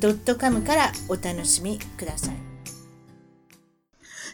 [0.00, 2.34] .com からお楽しみください。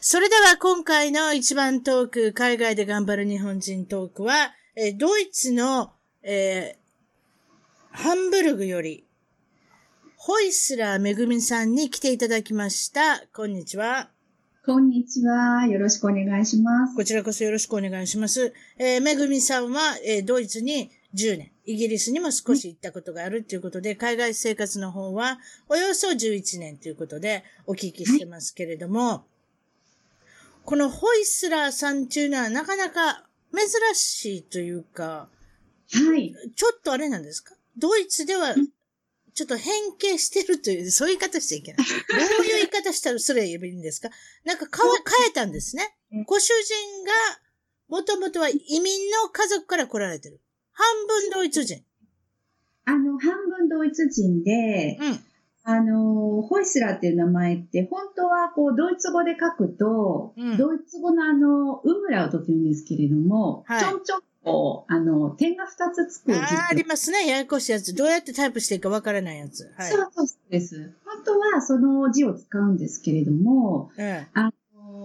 [0.00, 6.84] それでは今回の一番トーク、海外で頑張る日本人トークは、えードイツの、えー
[7.96, 9.05] ハンブルグより、
[10.16, 13.24] ホイスラーめぐみさんに来ていただきました。
[13.33, 14.10] こんにちは。
[14.66, 15.66] こんにちは。
[15.66, 16.96] よろしくお願いします。
[16.96, 18.52] こちらこそよろしくお願いします。
[18.78, 29.25] えーめぐみさんは、えードイツに10年、イギリスにも少し行ったことがあるということで、海外生活の方はおよそ11年ということでお聞きしてますけれども、
[30.64, 35.28] このホイスラーさんっていうのはなかなか珍しいというか、
[35.92, 36.34] はい。
[36.56, 37.55] ちょっとあれなんですか？
[37.77, 38.55] ドイツでは、
[39.34, 41.86] ちょっと変形してるという、そういう言い方しちゃいけない。
[41.86, 41.92] ど
[42.42, 44.10] ういう言い方したらそれ言えばいいんですか？
[44.44, 45.94] なんか変わ変えたんですね。
[46.27, 47.12] ご主人が、
[47.88, 50.41] もともとは移民の家族から来られてる。
[50.75, 51.83] 半分ドイツ人。
[52.84, 55.20] あの、半分ドイツ人で、うん。
[55.66, 67.27] あの、ホイスラーっていう名前って、本当はこう、ドイツ語で書くと、うんドイツ語のあの、ウムラウトって言うんですけれども、はいちょんちょんと、あの、点が2つつく字ああ、ありますね。
[67.27, 67.94] ややこしいやつ。
[67.94, 69.72] どうやってタイプしていいかわからないやつ。
[69.77, 69.91] はい。
[69.91, 70.92] そうそうです。
[71.06, 74.27] 本当はその字を使うんですけれども、うん。
[74.34, 74.53] あの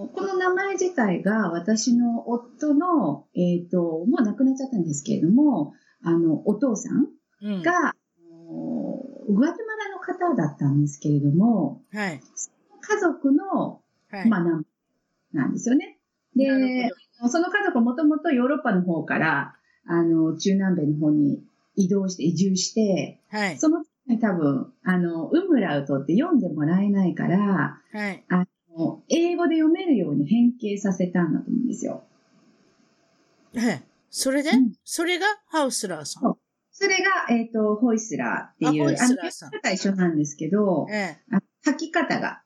[0.08, 7.08] この名前自体が私の夫の、えっ、と、もう亡くなっちゃったんですけれども、あの、お父さん
[7.42, 7.62] うん。
[7.62, 7.96] が、あ
[8.52, 12.22] のグアテマラの方だったんですけれども、はい。
[12.82, 14.30] 家族の、はい。
[14.30, 14.64] まあ、名前
[15.34, 16.00] なんですよね。
[16.36, 16.46] で、
[17.30, 19.56] その家族もともとヨーロッパの方から、
[19.86, 21.44] あの、中南米の方に
[21.76, 23.58] 移動して、移住して、はい。
[23.60, 28.24] その時に多分、あの、ウムラウトって読んでもらえないから、はい。
[28.30, 28.46] も
[28.86, 32.04] う英語で読めるように変形させたんだと思うんですよ。
[33.56, 33.84] はい。
[34.10, 36.36] それで、うんそれがハウスラーさん？
[36.72, 41.18] それが、えっ、と、ホイスラーっていう、あホイスラーあの、さん書き方一緒なんですけど、ええ。
[41.36, 42.42] あ書き方が、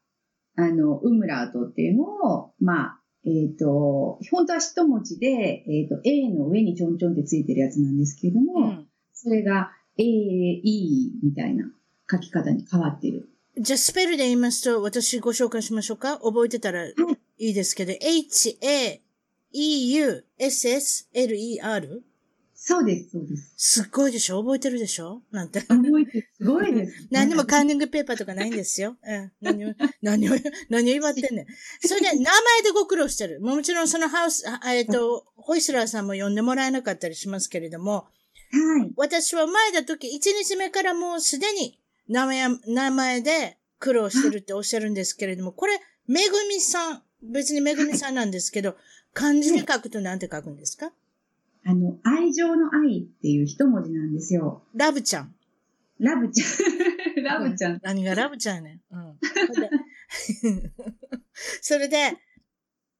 [0.55, 8.87] あの、ウムラウトっていうのを、まあ、えっ、と、本当は一文字で、えっ、と、A の上にちょんちょんってついてるやつなんですけれども、うん。
[9.13, 11.71] それが A、E みたいな
[12.09, 13.29] 書き方に変わってる。
[13.57, 16.17] じゃあ、スペルで言いますと、私ご紹介しましょうか？
[16.19, 16.93] 覚えてたらい
[17.37, 19.01] いですけど、H, A,
[19.51, 22.03] E, U, S, S, L, E, R?
[22.55, 23.53] そうです、そうです。
[23.57, 24.41] すっごいでしょ？
[24.41, 25.21] 覚えてるでしょ？
[25.31, 25.61] なんて。
[25.61, 27.07] 覚えてる、すごいです。
[27.11, 28.97] 何にもカーニングペーパーとかないんですよ。
[29.05, 29.31] うん。
[29.41, 30.33] 何を、 何を、
[30.69, 31.45] 何を言わってんねん。
[31.87, 32.23] それで、名前
[32.63, 33.39] でご苦労してる。
[33.41, 38.07] もちろんそのハウス、あえっ、と、ホイスラーさんも呼んでもらえなかったりしますけれども、
[38.51, 38.91] はい。
[38.95, 40.11] 私は前だ時、1
[40.43, 48.75] 日目からもうすでに名前や、名前で苦労してるっておっしゃるんですけれども、これ、めぐみさん、別にめぐみさんなんですけど、
[49.13, 50.91] 漢字で書くとなんて書くんですか？
[51.65, 54.63] あの、愛情の愛っていう一文字なんですよ。
[54.75, 55.35] ラブちゃん。
[55.99, 56.47] ラブちゃん。
[57.23, 57.79] ラブちゃん。
[57.83, 58.81] 何がラブちゃんやねん。
[58.95, 59.19] うん。
[61.61, 62.17] それで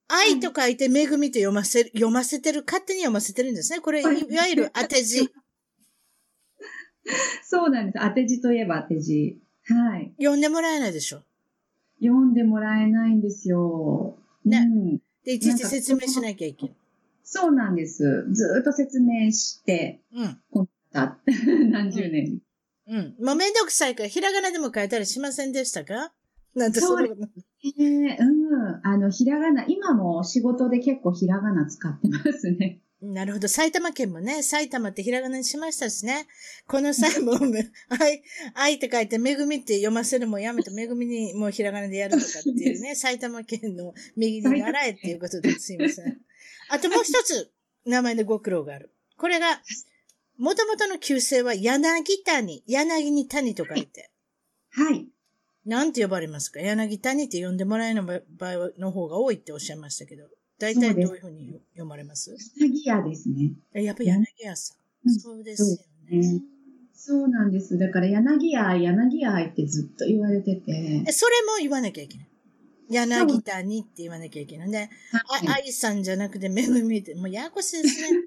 [0.08, 3.80] 愛と書いてめぐみと読ませる、読ませてる、勝手に読ませてるんですね。
[3.80, 5.28] これ、いいわゆる当て字。
[7.44, 7.98] そうなんです。
[8.00, 9.38] 当て字といえば当て字。
[9.66, 10.12] はい。
[10.18, 11.22] 読んでもらえないでしょ？
[12.00, 14.16] 読んでもらえないんですよ。
[14.44, 14.98] ねうん。
[15.24, 16.74] で、いちいち説明しなきゃいけない。
[17.22, 18.26] そうなんです。
[18.32, 20.38] ずーっと説明して、うん。
[20.50, 21.18] こんな
[21.70, 22.38] 何十年。
[22.86, 23.14] うん。
[23.24, 26.12] もうめんどくさいから、ひらがなでも書いたりしませんでしたか？
[26.54, 27.28] なんてそうそんなこと
[27.64, 28.80] ええうん。
[28.86, 32.80] あの、ひらがな、今も仕事で結構ひらがな使ってますね。
[33.02, 33.48] なるほど。
[33.48, 36.26] 埼玉県もね、埼玉ってひらがなにしましたしね。
[36.66, 37.32] この際も、
[37.88, 38.22] 愛、
[38.54, 46.20] 愛って書いて、めぐみって読ませるもやめて、めぐみにもうひらがなでやるとかっていうね、 埼玉県の右に習えっていうことですいません。
[46.70, 47.50] あともう一つ、
[47.84, 48.90] 名前でご苦労がある。
[49.18, 49.62] これが、
[50.38, 54.10] もともとの旧姓は柳谷、柳に谷と書いて。
[54.70, 55.06] はい。
[55.66, 56.60] なんて呼ばれますか？
[56.60, 60.28] 柳谷って呼んでもらえない場合の方が多いっておっしゃいましたけど、
[60.58, 62.36] 大体どういうふうに読まれます？
[62.58, 63.52] 柳屋ですね。
[63.74, 64.78] えやっぱり柳屋さん。
[65.08, 65.78] うんそうですよ
[66.10, 66.18] ね。
[66.18, 66.42] ね
[66.94, 67.76] そうなんです。
[67.76, 71.04] だから柳屋、柳屋ってずっと言われてて。
[71.06, 72.28] え、それも言わなきゃいけない。
[72.88, 74.70] 柳谷って言わなきゃいけない。
[74.70, 78.18] で、あ、愛さんじゃなくてめぐみって、もうややこしいですね。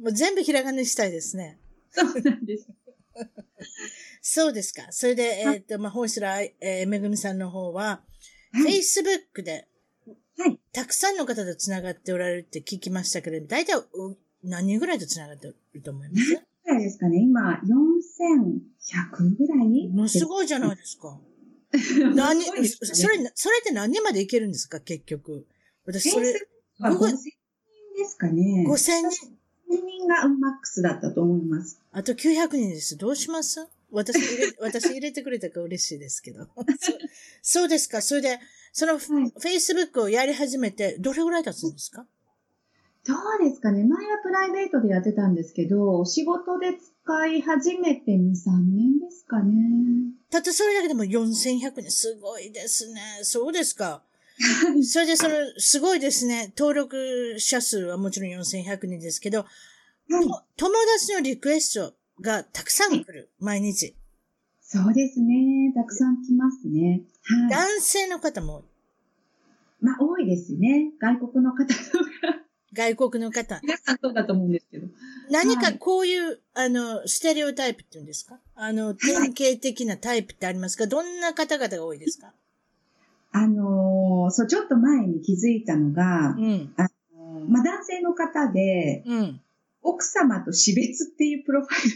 [0.00, 1.58] もう全部ひらがなにしたいですね。
[1.90, 2.66] そうなんです。
[4.20, 4.86] そうですか。
[4.90, 8.02] それで、えっ、と、まあ、ホイスラー、えーめぐみさんの方は、
[8.52, 8.80] はい。
[8.80, 9.66] Facebook で、
[10.38, 10.58] はい。
[10.72, 13.84] たくさんの方と繋がっておられるって聞きましたけれど、大体、う
[14.42, 16.32] 何人ぐらいと繋がっていると思います？
[16.32, 17.18] いくらですかね？
[17.20, 19.88] 今、4100ぐらい？
[19.88, 21.18] ものすごいじゃないですか。
[22.14, 22.64] 何、それ、
[23.34, 25.46] それって何人までいけるんですか、結局。
[25.86, 26.32] 私、それ、
[26.78, 27.16] は僕5000人
[27.96, 28.64] ですかね。
[28.66, 29.10] 5000人、5000
[29.86, 31.80] 人がマックスだったと思います。
[31.92, 32.96] あと900人です。
[32.96, 33.66] どうします？
[33.92, 36.46] 私入れ、私入れてくれたから嬉しいですけど。
[36.80, 36.98] そう
[37.42, 38.00] そうですか？
[38.02, 38.38] それで、
[38.72, 39.02] その、はい
[39.40, 42.06] Facebook をやり始めて、どれぐらい経つんですか？
[43.06, 46.74] どうですかね前はプライベートでやってたんですけど、仕事で
[47.04, 49.52] 使い始めて2、3年ですかね。
[50.30, 51.90] たったそれだけでも4100人。
[51.90, 53.00] すごいですね。
[53.22, 54.02] そうですか。
[54.84, 56.52] それでその、すごいですね。
[56.56, 59.44] 登録者数はもちろん4100人ですけど、は
[60.22, 60.26] い。
[60.28, 63.30] と友達のリクエストがたくさん来る。
[63.38, 63.94] 毎日。
[64.72, 65.72] そうですね。
[65.74, 67.02] たくさん来ますね。
[67.24, 67.50] はい。
[67.50, 68.62] 男性の方も、
[69.80, 70.92] まあ、多いですね。
[71.00, 71.80] 外国の方とか。
[72.72, 73.58] 外国の方。
[73.64, 74.86] 皆さんそうだと思うんですけど。
[75.28, 78.38] 何かこういう、あの、ステレオタイプっていうんですか？
[78.54, 80.86] あの、典型的なタイプってありますか？
[80.86, 82.32] どんな方々が多いですか？
[83.32, 86.72] あのーそう、ちょっと前に気づいたのが、うん。
[87.48, 89.40] まあ、男性の方で、うん。
[89.82, 91.88] 奥様と死別っていうプロファ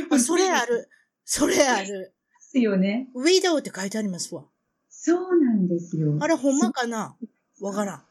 [0.00, 0.08] イル。
[0.10, 0.88] あ、それある。
[1.24, 1.86] それある。
[1.86, 3.08] ですよね。
[3.14, 4.44] ウィドウって書いてありますわ。
[4.88, 6.16] そうなんですよ。
[6.20, 7.16] あれほんまかな？
[7.60, 8.02] わからん。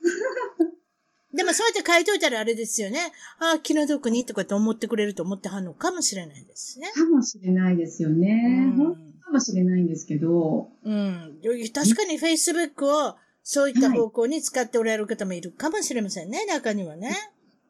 [1.36, 3.12] でもそうやって書いといたらあれですよね。
[3.38, 6.92] ああ、気の毒にとかって思ってくれると思ってはんのかもしれないですね。
[6.94, 8.72] かもしれないですよね。
[8.78, 11.40] うんかもしれないんですけど、うん。
[11.72, 17.16] 確かに Facebook をそういった方向に使っておられる方もいるかもしれませんね、中にはね。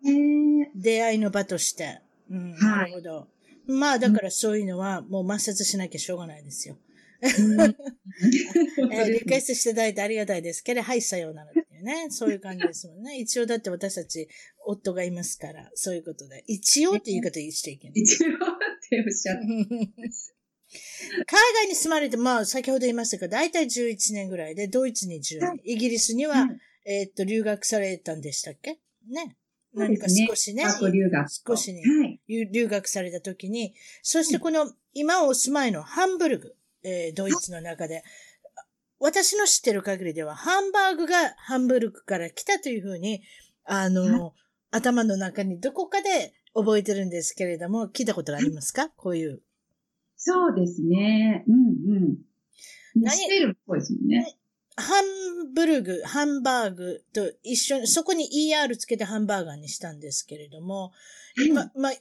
[0.04, 2.00] えー、出会いの場として。
[2.30, 3.28] うん、はいなるほど。
[3.66, 6.76] まあ、だからそういうのはもう抹殺しなきゃしょうがないですよ。
[6.76, 7.60] うん
[8.92, 12.08] えーリクエストしていただいてありがたいですけど、はい、さようならっていうね。
[12.10, 13.18] そういう感じですもんね。
[13.18, 14.28] 一応だって私たち、
[14.66, 16.44] 夫がいますから、そういうことで。
[16.46, 18.00] 一応っていう言い方しちゃいけない。
[18.00, 18.30] 一応っ
[18.90, 19.46] ておっしゃって。
[21.26, 26.48] 海外に住まれて、まあ、先ほど言いましたが、大体11年ぐらいで、ドイツに10は年、イギリスには、
[26.84, 28.80] えーっと、留学されたんでしたっけ？
[29.08, 29.36] ね。
[29.74, 31.30] 何か少しね、学校留学。
[31.30, 32.20] 少しねはい。
[32.28, 38.04] 留留学された時に、そしてこの、今お住まいのハンブルグ、えードイツの中で、
[39.00, 43.22] 私の知ってる限りでは、ハンバーグがハンブルグから来たというふうに、
[43.64, 44.32] あの、
[44.70, 48.90] 頭の中にどこかで覚えてるんですけれども、聞いたことがありますか？
[48.90, 49.42] こういう。
[50.16, 51.44] そうですね。
[51.48, 52.16] うんうん。
[52.94, 53.10] 何？
[53.16, 54.36] 知ってるっぽいですもんね。
[54.76, 60.92] ハンブルグ、ハンバーグと一緒に、そこに ER つけてハンバーガーにしたんですけれども、
[61.52, 61.92] ま、ま、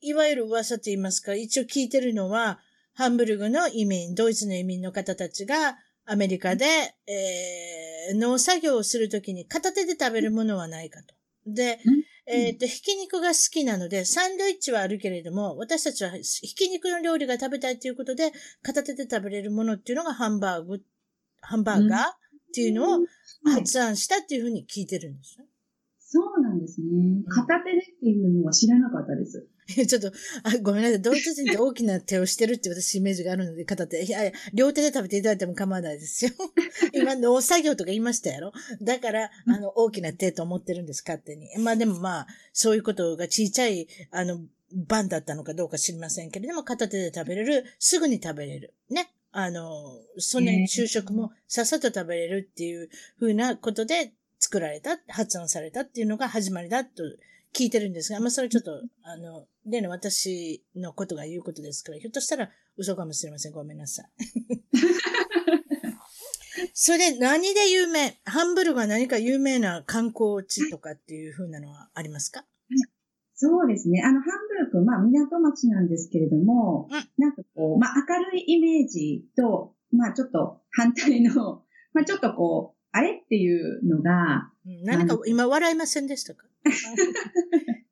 [0.00, 2.60] いわゆる噂と言いますか、一応聞いてるのは、
[2.94, 6.64] ハンブルグの移民、ドイツの移民の方たちが、アメリカで、
[7.06, 11.14] えー、農作業をするときに片手で食べるものはないかと。
[11.46, 11.78] で、
[12.26, 18.32] えっ、と、ひき肉が好きなので、サンドイッチはあるけれども、私たちはひき肉の料理が食べたいということで、
[18.62, 20.82] 片手で食べれるものっていうのがハンバーグ、
[21.42, 22.04] ハンバーガーっ
[22.54, 23.02] ていうのをはい
[23.44, 25.46] 発案したっていうふうに聞いてるんですね。
[25.98, 27.24] そうなんですね。
[27.28, 29.48] 片手でっていうのは知らなかったです。
[29.86, 30.12] ちょっと、
[30.42, 31.02] あごめんなさい。
[31.02, 34.02] ドイツ人って大きな手をしてるって私イメージがあるので、片手。
[34.02, 36.32] いやいや、両手で食べていただいても構わないですよ。
[36.92, 38.52] 今、農作業とか言いましたやろ？
[38.82, 41.48] だから、あの、大きな手と思ってるんです、勝手に。
[41.58, 44.44] まあでもまあ、そういうことが小さい、あの、
[44.74, 48.74] 番だったのかどうか知りませんけれども、片手で食べれる、すぐに食べれる。
[48.90, 49.10] ね。
[49.32, 57.02] あの、そんなに昼食もさっさと食べれるっていうふうなことで作られた、発案されたっていうのが始まりだと
[57.54, 63.52] 聞いてるんですが、まあそれちょっと、あの、例の私のことが言うことですから、ひょっとしたら嘘かもしれません。
[63.52, 64.06] ごめんなさい。
[66.74, 72.44] それで何で有名ハンブルグは何か有名な観光地とかっていうふうなのはありますか？
[73.34, 74.02] そうですね。
[74.04, 74.30] あの、ハン
[74.72, 77.04] ブルク、まあ、港町なんですけれども、うん。
[77.18, 81.62] なんかこう、まあ、明るいイメージと、まあ、ちょっと反対の、
[81.92, 84.84] まあ、ちょっとこう、あれっていうのが、うん。
[84.84, 85.18] 何か。
[85.26, 86.46] 今笑いませんでしたか？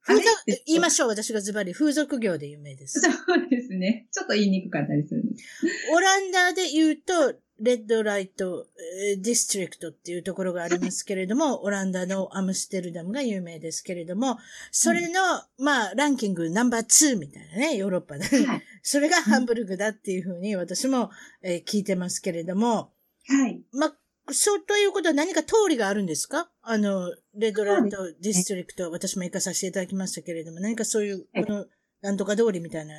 [0.02, 0.26] 風俗、
[0.66, 1.08] 言いましょう。
[1.08, 1.72] 私がズバリ。
[1.72, 3.00] 風俗業で有名です。
[3.00, 3.49] そうです
[3.80, 4.06] ね。
[4.12, 5.44] ちょっと言いにくかったりするんです。
[5.92, 8.66] オランダで言うと、レッドライト、
[9.10, 14.38] えーディストリクトっていうところがありますけれども、 オランダのアムステルダムが有名ですけれども、
[14.70, 15.20] それの、
[15.58, 18.24] まあ、ランキングナンバー2みたいなね、ヨーロッパで。
[18.46, 18.62] はい。
[18.82, 21.10] それがハンブルグだっていうふうに私も、
[21.42, 22.92] えー聞いてますけれども、
[23.26, 23.62] はい。
[23.72, 26.50] まあ、そうということは何か通りがあるんですか？
[26.62, 31.66] あの、 red light district、私も行かさせていただきましたけれども、何かそういう、はいこの
[32.02, 32.98] なんとか通りみたいな、あ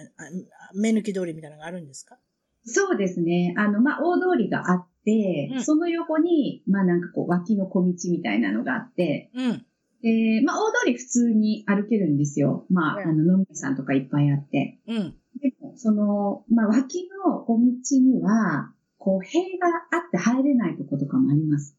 [0.75, 2.17] 目抜き通りみたいなのがあるんですか？
[2.65, 3.55] そうですね。
[3.57, 9.65] あの、まあ、大通りがあって、うんその横に、まあ、なんかこう、脇の小道みたいなのがあって、うん。
[10.03, 12.65] で、まあ、大通り普通に歩けるんですよ。
[12.69, 14.79] まあ、うんあの、飲み屋さんとかいっぱいあって。
[14.87, 15.15] うん。
[15.41, 17.63] でも、その、まあ、脇の小道
[17.99, 21.75] には、こう、塀があって入れないとことかもあります。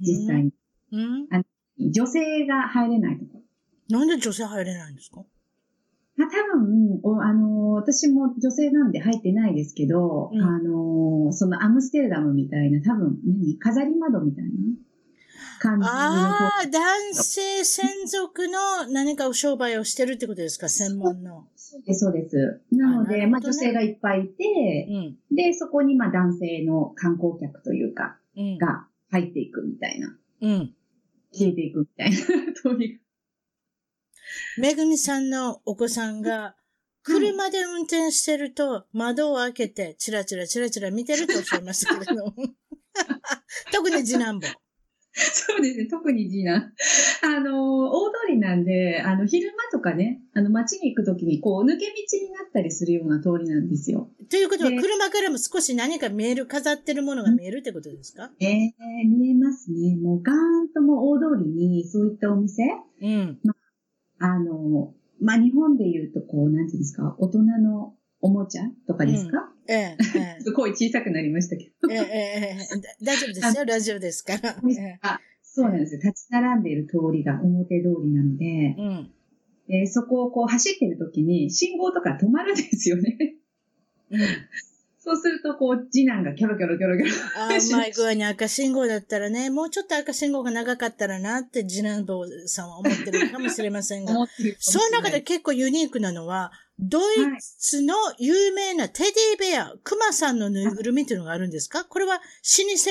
[0.00, 0.52] 実際に。
[0.90, 1.28] うん。
[1.92, 3.42] 女性が入れないとこ。
[3.88, 5.22] なんで女性入れないんですか？
[6.16, 14.50] まあ、多分、おあの、私も女性なんで入ってないですけど、うんあの、そのアムステルダムみたいな、多分、何飾り窓みたいな
[15.60, 15.90] 感じの。
[15.90, 20.68] ああ、男性専属の何かお商売をしてるってことですか？
[20.68, 21.46] 専門の。
[21.56, 22.60] そうです、そうです。
[22.72, 25.36] なので、ねまあ女性がいっぱいいて、うん。
[25.36, 28.58] で、そこにまあ男性の観光客というか、うん。
[28.58, 30.74] が入っていくみたいな、うん。
[31.32, 32.16] 消えていくみたいな
[32.54, 33.00] 通りが。
[34.58, 36.54] めぐみさんのお子さんが、
[37.02, 42.34] 車で運転してると窓を開けてチラチラチラチラ見てるとおっしゃいましたけれども。
[43.72, 44.46] 特に次男坊。
[45.12, 46.72] そうですね、特に次男。
[47.22, 51.92] あの、大通りなんで、あの、昼間とかね、あの、街に行くときに、こう、抜け道
[52.26, 54.08] になったりするような通りなんですよ。
[54.30, 58.30] ということは、で車からも少し何か見える、飾ってるものが見えるってことですか？
[58.38, 58.72] ええ
[59.04, 59.96] 見えますね。
[59.96, 62.62] もう、ガーンともう大通りに、そういったお店、
[63.02, 63.40] うん。
[63.48, 63.52] あ
[64.28, 71.90] の、まあ、日本で言うと、こう、なんていうんですか、大人のおもちゃとかですか、ええ、えちょっと声小さくなりましたけど。
[71.90, 74.50] え、ええ、ええ、大丈夫ですよ、ラジオですから。
[74.50, 76.00] えあそうなんですよ。
[76.02, 79.10] 立ち並んでいる通りが表通りなのでえ、うん。
[79.68, 83.36] でそこをこう走ってる時に信号とか止まるんですよね。
[84.10, 84.20] うん。
[85.12, 87.12] そうすると、こう、次男がキョロキョロキョロキョロ。
[87.36, 94.14] ああ、うまい具合に赤信号だったらね、もうちょっと赤信号が長かったらなって次男坊さんは思ってるかもしれませんが、
[94.60, 96.52] その中で結構ユニークなのは、
[96.82, 97.02] ドイ
[97.58, 101.84] ツの有名なテディベア、クマさんのぬいぐるみっていうのがあるんですか？
[101.84, 102.20] これは老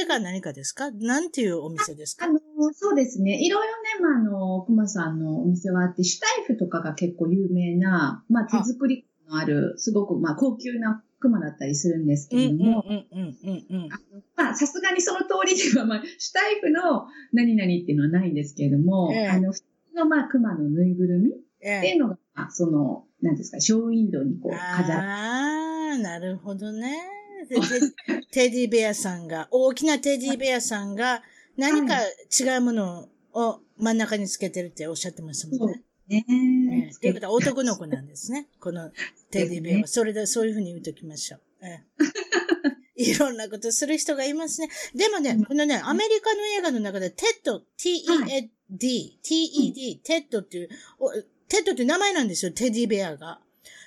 [0.01, 0.91] 舗か何かですか？
[0.91, 2.25] なんていうお店ですか？
[2.25, 2.39] あの、
[2.73, 3.39] そうですね。
[3.41, 13.89] いろいろね、まあ、あの、熊さんのお店はあって、シュタイフとかが結構有名な、まあ、手作りのある、すごく、まあ、高級な熊だったりするんですけれども、うんうんうんうん。
[14.35, 24.99] まあ、さすがにその通りには、まあ、シュタイフの何々っていうのはないんですけれども、ええあの、普通の、まあ、熊のぬいぐるみっええていうのが、まあその、なんですか、ショーウィンドウにこう、飾る。
[24.99, 26.97] ああ、なるほどね。
[28.31, 31.21] テディベアさんが、大きなテディベアさんが
[31.57, 35.83] 何か違うものを真ん中につけてるっておっしゃってましたもんね。
[36.09, 38.47] ねええということは男の子なんですね。
[38.59, 38.91] この
[39.29, 39.87] テディベアは。
[39.87, 41.41] それで、そういうふうに言うときましょう。
[41.61, 41.83] え
[42.97, 44.69] え いろんなことする人がいますね。
[44.93, 51.11] でもね、このね、アメリカの映画の中で、テッド、T-E-D、T-E-D、テッドっていう、お
[51.47, 53.39] テッドっていう名前なんですよ、テディベアが。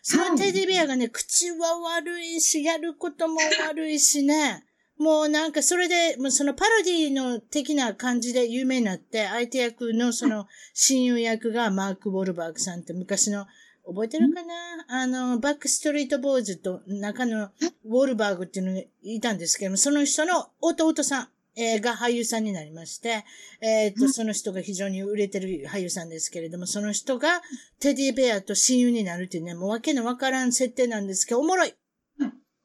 [0.02, 3.38] そのテディベアがね、口は悪いし、やることも
[3.68, 4.64] 悪いしね。
[5.02, 13.46] もうなんかそれで、もうそのパロディの的な感じで有名になって、相手役のその親友役がマーク・ウォルバーグさんって昔の、
[13.84, 14.54] 覚えてるかな？
[14.86, 17.50] あの、バックストリートボーイズと中の
[17.84, 23.24] ウォルバーグっていうのがいたんですけども、その人の弟さん、えーが俳優さんになりまして、
[23.60, 27.42] えっ、と、その人が非常に売れてる俳優さんですけれども、その人が
[27.80, 31.74] テディベアと親友になるっていうね、もうわけのわからん設定なんですけど、おもろい。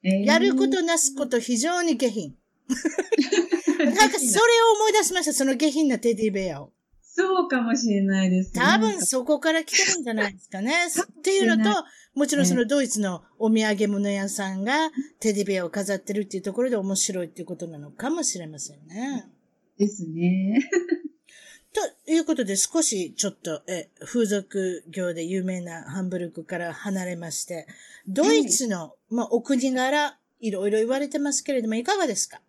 [0.04, 2.36] ええやることなすこと非常に下品。
[2.68, 6.72] なんかそれを思い出しました、その下品なテディベアを。
[7.02, 8.62] そうかもしれないですね。
[8.62, 10.74] 多分そこから来てるんじゃないですかね。
[10.88, 19.26] っていうのと、もちろんそのドイツのお土産物屋さんがテディベアを飾ってるっていうところで面白いっていうことなのかもしれませんね。
[19.80, 20.60] ですね。
[21.74, 27.68] ということで少しちょっとえ風俗業で有名なハンブルクから離れまして、
[28.08, 32.42] ドイツの、まあ、お国柄いろいろ言われてますけれども、いかがですか？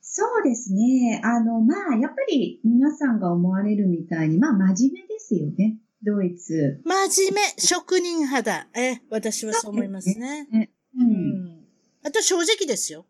[0.00, 1.20] そうですね。
[1.24, 5.78] あの、まあ、やっぱり皆さんが思われるみたいに、まあ、真面目ですよね。
[6.04, 6.80] ドイツ。
[6.84, 8.68] 真面目、職人肌。
[8.76, 10.46] え、私はそう思いますね。
[10.52, 11.02] う。
[11.02, 11.64] うんん。
[12.04, 13.06] あと正直ですよ。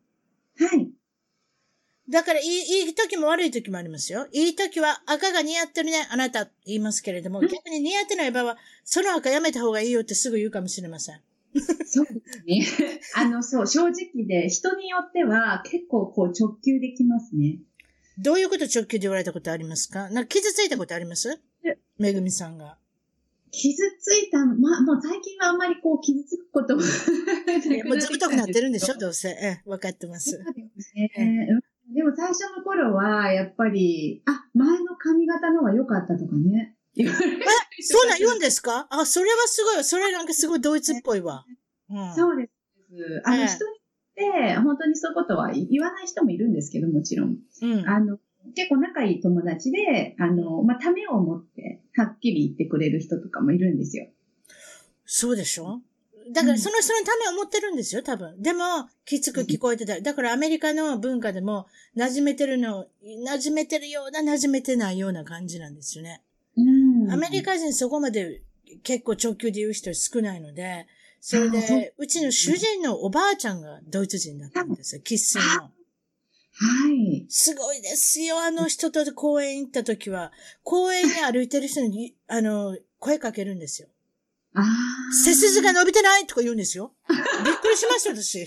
[0.58, 0.88] はい。
[2.08, 4.28] だから、いい、いい時も悪い時もありますよ。
[4.32, 11.20] いい時は赤が似合ってるね、あなた、言いますけれども、逆に似合ってない場合は、その赤やめた方がいいよってすぐ言うかもしれません。
[11.86, 13.00] そうですね。
[13.16, 17.58] あの、そう、正直で、人によっては結構こう直球できますね。
[18.18, 20.10] どういうこと直球で言われたことありますか？
[20.10, 21.40] なんか傷ついたことあります？
[21.64, 22.76] えめぐみさんが。
[23.50, 26.86] 傷ついたの、まあ、もう最近はあんまりこう傷つくこともも
[27.94, 28.94] うずぶとくなってるんでしょ？
[28.94, 29.28] ょどうせ。
[29.30, 30.30] ええ、わかってます。
[30.30, 31.10] そうですね。
[31.48, 31.60] うん
[31.92, 36.76] でも最初の頃は、やっぱり、あ、前の髪型の方が良かったとかね。
[36.96, 37.44] 言われる
[37.82, 38.86] そうなん言うんですか？
[38.90, 39.84] あ、それはすごい。
[39.84, 41.44] それなんかすごいドイツっぽいわ。
[41.90, 42.14] うん。
[42.14, 43.22] そうです。
[43.24, 43.70] あの、ええ人に
[44.26, 47.36] よって、本当にそういうことは言わない人もいるんですけど、もちろん。
[47.62, 47.88] うん。
[47.88, 48.18] あの、
[48.54, 54.06] 結構仲いい友達で、あの、まあ、ためを持って、はっきり言ってくれる人とかもいるんですよ。
[55.04, 55.80] そうでしょ？
[56.32, 58.40] だからその人のためを持ってるんですよ、多分。
[58.40, 60.00] でも、きつく聞こえてた。
[60.00, 61.66] だからアメリカの文化でも、
[61.96, 66.22] 馴染めてるの、馴染めてるような、馴染めてないような感じなんですよね。
[66.56, 68.40] うんアメリカ人そこまで
[68.84, 70.86] 結構直球で言う人少ないので、
[71.20, 75.62] それで、うちの主人のおばあちゃんがドイツ人だったんですよ、生粋の。
[75.62, 75.70] は
[76.90, 77.26] い。
[77.28, 80.32] すごいですよ、あの人と公園行った時は。
[80.62, 83.88] 公園に歩いてる人に、あの、声かけるんですよ。
[84.54, 84.64] ああ。
[85.24, 86.92] 背筋が伸びてないとか言うんですよ。
[87.08, 88.42] びっくりしました、私。
[88.42, 88.46] あ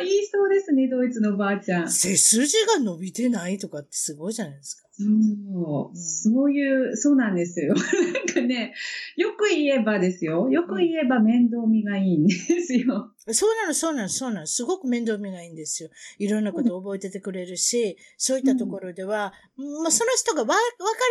[0.00, 1.90] あ、いいそうですね、ドイツのおばあちゃん。
[1.90, 4.88] 背筋が伸びてないとかってすごいじゃないですか。
[4.92, 7.74] そう、うんそういう、そうなんですよ。
[7.74, 8.74] なんかね、
[9.16, 10.48] よく言えばですよ。
[10.50, 13.12] よく言えば面倒見がいいんですよ。
[13.32, 14.46] そうなの、そうなの、そうなの。
[14.46, 15.90] すごく面倒見がいいんですよ。
[16.18, 19.34] いろんなことを覚えててくれるし、そういったところでは、
[19.82, 20.60] まあ、その人がわ、わか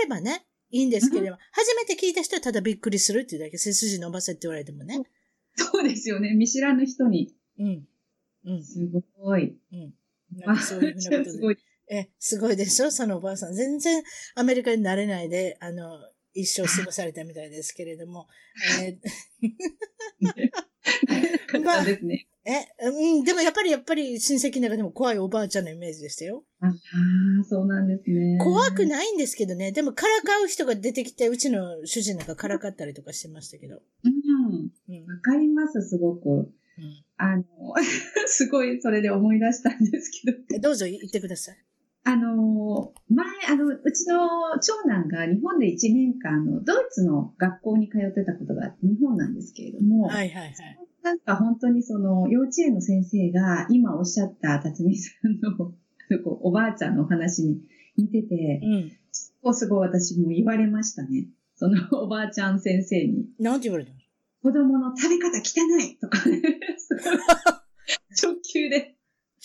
[0.02, 5.04] ればね、いいんですけれども、初めて聞いた人はただびっくりするっていうだけ、背筋伸ばせって言われてもね。
[5.56, 6.34] そうですよね。
[6.34, 7.34] 見知らぬ人に。
[7.58, 7.88] うん。
[8.44, 8.62] うん。
[8.62, 8.78] す
[9.18, 9.58] ごい。
[10.36, 11.30] なんかそういうふうなことで。
[11.32, 11.58] すごい。
[11.90, 13.56] え、すごいでしょそのおばあさん。
[13.56, 14.04] 全然
[14.36, 15.98] アメリカになれないで、あの、
[16.34, 18.28] 一生過ごされたみたいですけれども。
[18.84, 19.00] え
[21.60, 22.28] まあですね。
[22.46, 26.44] ーえ、うん、でもやっぱり、やっぱり親戚の中でも怖いおばあちゃんのイメージでしたよ。
[26.62, 26.72] ああ、
[27.44, 28.38] そうなんですね。
[28.40, 29.72] 怖くないんですけどね。
[29.72, 33.82] でも、からかう人が出てきて、うちの主人なんかからかったりとかしてましたけど。
[34.04, 34.14] うん。
[34.90, 35.06] うん。
[35.08, 36.30] わかります、すごく。
[36.30, 37.44] うんあの、
[38.28, 40.38] すごいそれで思い出したんですけど。
[40.56, 41.65] えどうぞ言ってください。
[42.08, 50.54] あの、前、あの、うちの長男が日本で1年間、あの、ドイツの学校に通ってたことがあって、日本なんですけれども、はいはいはい。
[51.02, 55.74] なんか本当にその、幼稚園の先生が今おっしゃった辰巳さんの、
[56.42, 57.62] おばあちゃんのお話に
[57.98, 58.92] 似てて、うん。
[59.12, 61.28] すごいすごい私も言われましたね。
[61.56, 63.26] そのおばあちゃん先生に。
[63.40, 63.98] なんて言われたの？
[64.44, 66.40] 子供の食べ方汚いとかね、
[68.22, 68.95] 直球で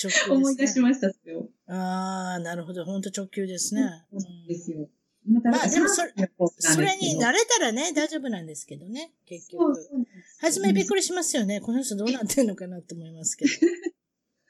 [0.02, 0.36] 直球です、ね。
[0.36, 1.48] 思い出しました、それを。
[1.68, 2.84] ああ、なるほど。
[2.84, 3.82] 本当直球ですね。
[4.12, 4.88] そうですよ。
[5.28, 9.74] まあでもそれれそれに慣れたらね、大丈夫なんですけどね、結局。
[9.74, 11.60] そうそうなんです初めびっくりしますよね。
[11.60, 13.50] この人どうなってんのかなって思いますけど。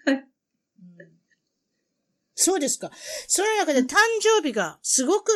[0.13, 1.21] はいうん
[2.43, 2.91] そうですか。
[3.29, 5.31] その中で誕生日がすごく、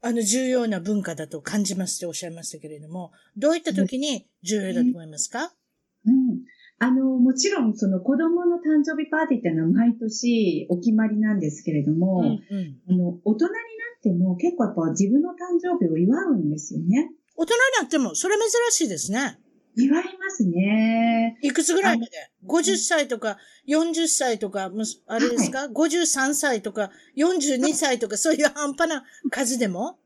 [0.00, 5.50] あの、重要な文化だと感じますっておっしゃいましたけれども、どういった時に重要だと思いますか、うん。
[6.80, 12.78] あの、もちろん、その子供の誕生日パーティーっていうのは毎年お決まりなんですけれども、うん、うん。
[12.88, 13.56] あの、大人にな
[13.98, 17.10] っても結構やっぱ自分の誕生日を祝うんですよね。
[17.36, 19.38] 大人になっても、それ珍しいですね。
[19.74, 21.38] 祝いますね。
[21.40, 22.12] いくつぐらいまで
[22.46, 23.38] ?50 歳とか、
[23.68, 24.70] 40歳とか、
[25.06, 29.98] あれですか、?53 歳とか、42歳とか、そういう半端な数でも？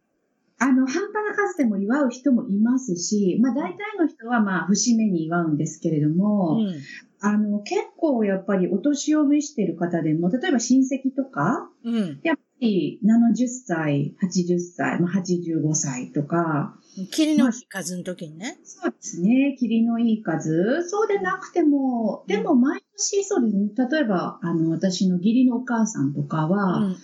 [0.63, 6.81] あの、半端な数でも祝う人もいますし、まあ大体の人はまあ節目に祝うんですけれども、うん。
[7.21, 12.21] あの、結構やっぱりお年を召している方でも、例えば親戚とか、うん。
[12.23, 16.77] やっぱり70歳、80歳、まあ、85歳とか、
[17.11, 18.59] 霧のいい数の時にね。
[18.63, 26.97] そうですね、霧のいい数、そうでなくても、でも毎年そうですね、例えば、あの、私の義理のお母さんとかうん、は、うん、うん。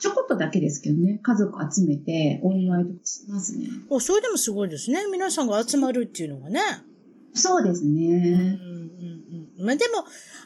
[0.00, 3.68] ちょこっとだけですけどね、家族集めてお祝いとかしますね。
[3.88, 5.06] お、それでもすごいですね。
[5.10, 6.60] 皆さんが集まるっていうのがね。
[7.34, 8.58] そうですうん、うん、ね。
[9.58, 9.66] うん。
[9.66, 9.98] まあ、でも、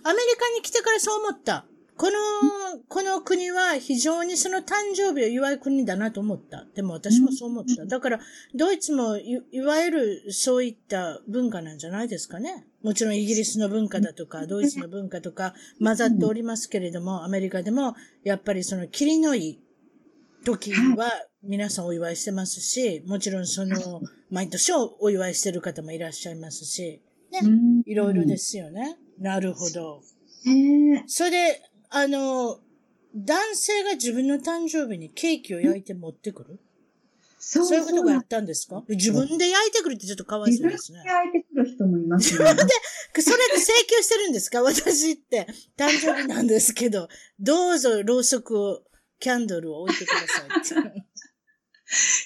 [0.05, 1.67] アメリカに来てからそう思った。
[1.97, 6.67] この、この国は非常にその誕生日を祝う国だなと思った。
[6.75, 7.85] でも私もそう思った。
[7.87, 8.21] だから、
[8.55, 12.67] ドイツもいいわゆるそういった文化なんじゃないですかね。
[12.83, 19.61] もちろんイギリスの文化だとか、ドイツの文化とか混ざっておりますけれども、アメリカでもやっぱりその霧のいい
[20.45, 21.11] 時は
[21.43, 27.01] 皆さんお祝いしてますし、もちろんその、毎年お祝いしてる方もいらっしゃいますし、
[27.43, 27.83] うん。
[27.87, 28.37] いろいろで。
[28.39, 28.99] すよね。
[29.19, 30.03] なるほど。
[30.45, 31.05] ね。
[31.07, 32.59] それで、あの、
[33.15, 36.61] 男性が自分の誕生日にケーキを焼いて持ってくる？
[37.39, 37.79] そそう。
[37.79, 40.97] いうことがあったんですか自分で焼いてくるってちょっとかわい自分でそう。
[40.97, 41.11] ですね。
[41.11, 42.37] 焼いてくる人もいますね。
[42.39, 44.63] それで請求してるんですか？
[44.65, 48.83] 私って誕生日なんですけど、どうぞろうそくを、
[49.19, 50.99] キャンドルを置いてくださいって。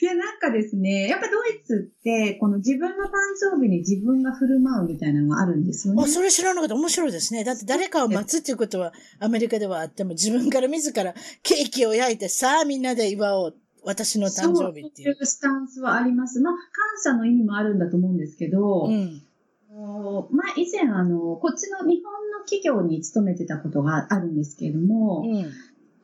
[0.00, 3.10] いや、なんかですね、やっぱドイツって、この自分の誕
[3.56, 6.06] 生日に自分が振る舞うみたいなのがあるんですよねあ、。
[6.06, 6.74] それ知らなかった。
[6.76, 7.42] 面白いですね。
[7.42, 13.56] だって誰かを待つっていうことはアメリカではあっても、自分から自らケーキを焼いて、さあみんなで祝おう。
[13.86, 15.06] 私の誕生日っていう。
[15.06, 16.40] そういうスタンスはあります。
[16.40, 16.62] まあ、感
[17.02, 19.22] 謝の意味もあるんだと思うんですけど、うん。
[20.30, 25.52] まあ、以前、あの、こっちの日本の企業に勤めてたことがあるんですけれども、うん。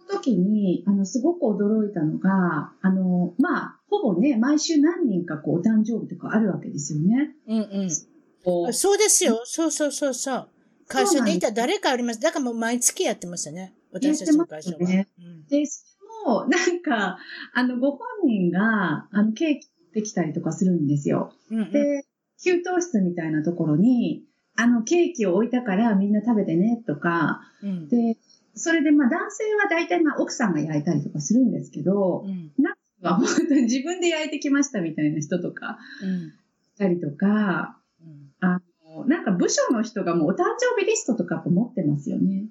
[0.09, 7.35] その時に、あの、すごく驚いたのが、あの、まあ、ほぼね、毎週何人かこう、お誕生日とかあるわけですよね。
[7.49, 7.91] うんうん。
[8.45, 9.41] こうそうですよ。
[9.45, 10.49] そうそうそうそう。
[10.89, 12.21] 会社にいたら誰かあります。
[12.21, 13.73] だからもう毎月やってましたね。
[13.93, 14.79] 私たちの会社は。
[14.81, 15.67] やってますうんで、
[16.25, 17.19] も、なんか、
[17.55, 21.33] あの、ご本人が、あの、ケーキ持ってきたりとかするんですよ。
[21.51, 21.73] うんうん。
[21.73, 22.05] で、
[22.43, 24.25] 給湯室みたいなところに、
[24.57, 27.89] あの、ケーキを置いたからみんな食べてね、とか、うん。
[27.89, 28.19] で、
[28.55, 32.53] それで、まあ、男性は大体、まあ、奥さんが焼いたりとかするんですけど、うん。
[33.01, 36.29] まあ、本当に 自分で焼いてきましたみたいな人とか、うん。
[36.29, 36.31] い
[36.79, 38.33] たりとか、うん。
[38.41, 38.61] あ
[38.97, 42.47] の、なんか部署の人がもうお誕生日リストとか持ってますよね。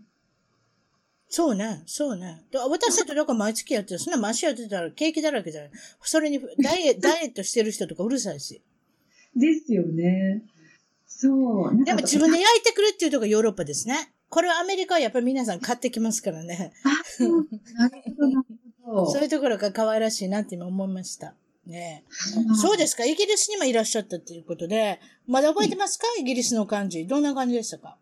[1.33, 2.43] そうね、そうね。
[2.51, 3.99] で私たちだから毎月やってる。
[3.99, 5.71] そんな毎週やってたらケーキだらけじゃない。
[6.03, 8.61] それにダイエ ダイエットしてる人とかうるさいし。
[9.33, 10.43] ですよね。
[11.07, 11.63] そう。
[11.67, 14.11] なんかでも自分で焼いてくれっていうとこがヨーロッパですね。
[14.27, 16.73] これはアメリカはやっぱり皆さん買ってきますからね。
[16.83, 17.47] あ、そう。
[17.75, 18.01] なる
[18.85, 19.05] ほど。
[19.09, 21.33] そういうところが可愛らしいなって今思いました。
[21.65, 23.05] ねはいそうですか。
[23.05, 26.07] イギリスにもいらっしゃったっていうことで、まだ覚えてますか？
[26.19, 27.05] イギリスの感じ。
[27.07, 27.97] どんな感じでしたか？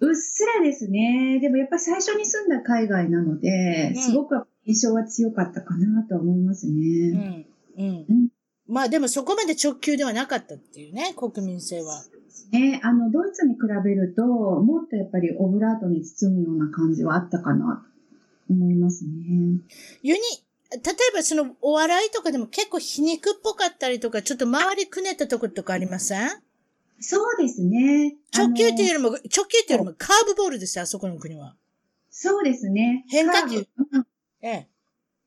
[0.00, 1.38] うっすらですね。
[1.40, 6.76] でもやっぱり最初に住んだ海外なので、うんすごく印象は強かったかなとは思いますうね。
[7.10, 7.46] ん。
[7.78, 8.28] うんうん。
[8.68, 12.02] まあでもそこまで直球ではなかったっていうね、国民性は。
[12.52, 17.84] ね、あの、ドイツに比べると、もっとやっぱりオブラートに包むような感じはあったかな
[18.48, 19.10] と思いますね。
[20.02, 20.20] ユニ、
[20.72, 20.80] 例え
[21.14, 26.28] ばそのお笑いとかでも結構皮肉っぽかったりとか、ちょっと周りくねったとことかありません？
[27.00, 28.16] そうですね。
[28.36, 31.56] 直球っていうよりも、直球っていうよりもカーブボールですよ、あそこの国は。
[32.10, 33.04] そうですね。
[33.08, 33.66] 変化球。
[34.42, 34.68] ええ。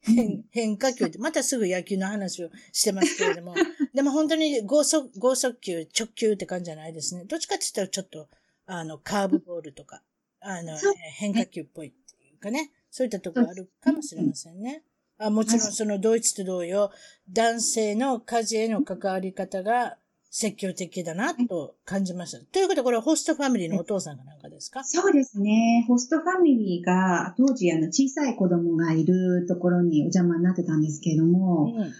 [0.01, 3.55] 変変化球って、またすぐ野球の話をしてますけれども。
[3.93, 7.23] でも本当に剛速、剛速球、直球って感じじゃないですね。
[7.25, 8.29] どっちかって言ったらちょっと、
[8.65, 10.03] あの、カーブボールとか、
[10.41, 10.77] あの、
[11.15, 12.71] 変化球っぽいっていうかね。
[12.91, 14.83] そういったところあるかもしれませんね。
[15.17, 16.91] あもちろんそのドイツと同様、
[17.29, 19.97] 男性の家事への関わり方が
[20.35, 22.43] 積極的だなと感じました。
[22.51, 24.83] ということはこれはホストファミリーのお父さんかなんかですか？
[24.83, 25.85] そうですね。
[25.87, 31.91] ホストファミリーが、当時、あの、小さい子供がいるところにお邪魔になってたんですけれども、うん。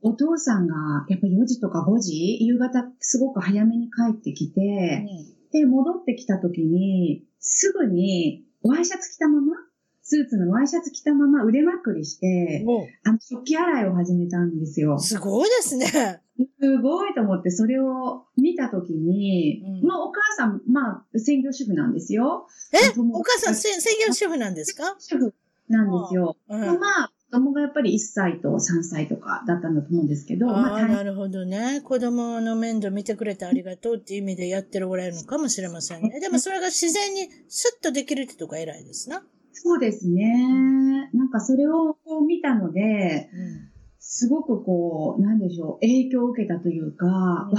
[0.00, 0.74] お父さんが、
[1.10, 5.06] やっぱ4時とか5時、夕方すごく早めに帰ってきて、
[5.52, 9.54] で、戻ってきた時に、すぐに、ワイシャツ着たまま、
[10.02, 15.00] スーツのワイシャツ着たまま腕まくりして、もあの、食器洗いを始めたんですよう、。
[15.00, 16.20] すごいですね。
[16.60, 22.46] すごいと思って、それを見た時に、うんまあ、お母さん、まあ、専業主婦なんですよ。
[22.72, 22.92] え？
[22.94, 24.96] 友お母さんせ専業主婦なんですか？
[24.98, 25.34] 主婦
[25.68, 26.36] なんですよ。
[26.48, 26.60] うん。
[26.80, 31.80] まあ、子供がやっぱり1歳と3歳とかだったんだと思うんですけど、まああ、あ、なるほどね。
[31.84, 36.18] 子供の面倒見てくれてありがとうっていう意味でやっておられるのかもしれませんね。
[36.20, 39.22] でもそれが自然にスッとできるってとこ偉いですな。
[39.52, 41.10] そうですね。
[41.12, 43.72] なんかそれをこう見たので、うん。
[44.04, 47.50] すごくこう、なんでしょう、影響を受けたというか、わ、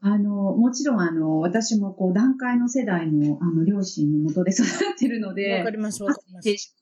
[0.00, 4.66] あの、もちろんあの、私もこう、段階の世代のあの、両親のもとで育っ
[4.98, 6.74] てるのわでか、ります、わかります。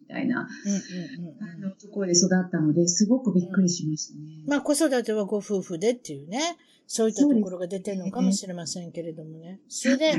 [0.00, 0.78] みたいな、うんうん
[1.24, 1.66] うんうん。
[1.66, 4.44] あの、ところで育ったので、すごくびっくりしましたね。
[4.46, 9.60] まあ子育てはご夫婦でっていうね、そういったところが出てるのかもしれませんけれどもね。
[9.68, 10.12] それで、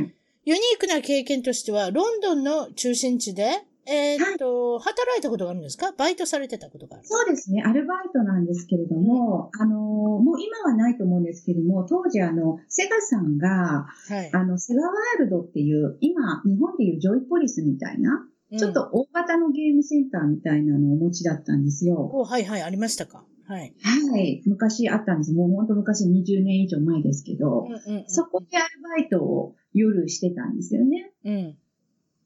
[0.46, 5.92] ユニークな経験としては、ロンドンの中心地で、えーっと、働いたことがあるんですか？
[5.98, 7.06] バイトされてたことがある。
[7.08, 14.30] そうですね、アルバイトなんですけれども、あの、もう今はないと思うんですけれども、当時あの、セガさんが、はい。
[14.34, 21.96] あの、セガワールドっていう、今、日本でいうジョイポリスみたいな、ちょっと大型のゲームセンターみたいなのをお持ちだったんですよ。
[22.14, 23.24] おはいはい、ありましたか？
[23.48, 23.74] はい。
[23.82, 24.42] はい。
[24.46, 25.34] 昔あったんです。
[25.34, 31.12] もう本当昔20年以上前ですけど、うんうんうんそこでアルバイトを夜してたんですよね。
[31.24, 31.58] うん。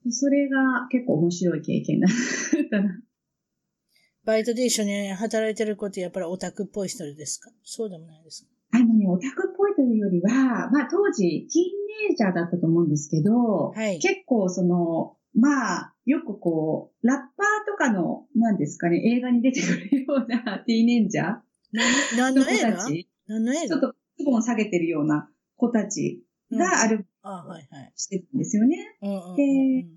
[0.05, 2.11] でそれが結構面白い経験だっ
[2.69, 3.01] たな。
[4.25, 7.51] バイトで一緒に働いてる子ってやっぱりオタクっぽい人ですか？
[7.63, 8.49] そうでもないですか？
[8.71, 11.65] あのね、オタクっぽいというよりは、まあ当時、ティー
[12.05, 13.99] ンネイジャーだったと思うんですけど、はい。
[13.99, 17.25] 結構その、まあ、よくこう、ラッパー
[17.71, 21.35] とかの、なんですかね、映画に出てくるような ティーネイジャー？
[22.17, 22.69] 何の映画？
[22.71, 23.67] の子たち、何の映画？
[23.67, 27.93] ちょっとズボン下げてるような子たちがある、あ、はいはい。
[27.95, 28.97] してるんですよね。
[29.01, 29.35] うんうんうん。
[29.35, 29.87] で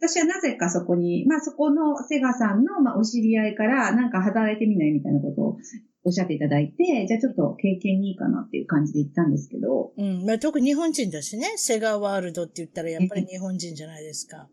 [0.00, 5.56] 私はなぜかそこに、まあそこのセガさんの、まあ、お知り合いから、なんか働いてみないみたいなことを
[6.04, 10.24] おっしゃっていただいて、じゃあちょっと経験にいいかなっていう感じで行ったんですけど、うん。
[10.24, 11.52] まあ、特に日本人だしね。
[11.56, 14.48] セガワールドって言ったらやっぱり日本人じゃないですか。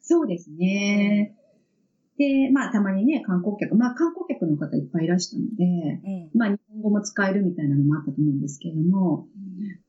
[0.00, 1.34] そうですね。
[2.18, 6.00] で、まあ、たまにね、観光客、まあ、観光客の方いっぱいいらしたので、
[6.34, 6.38] うん。
[6.38, 9.28] まあ、日本語も使えるみたいなのもあったと思うんですけれども、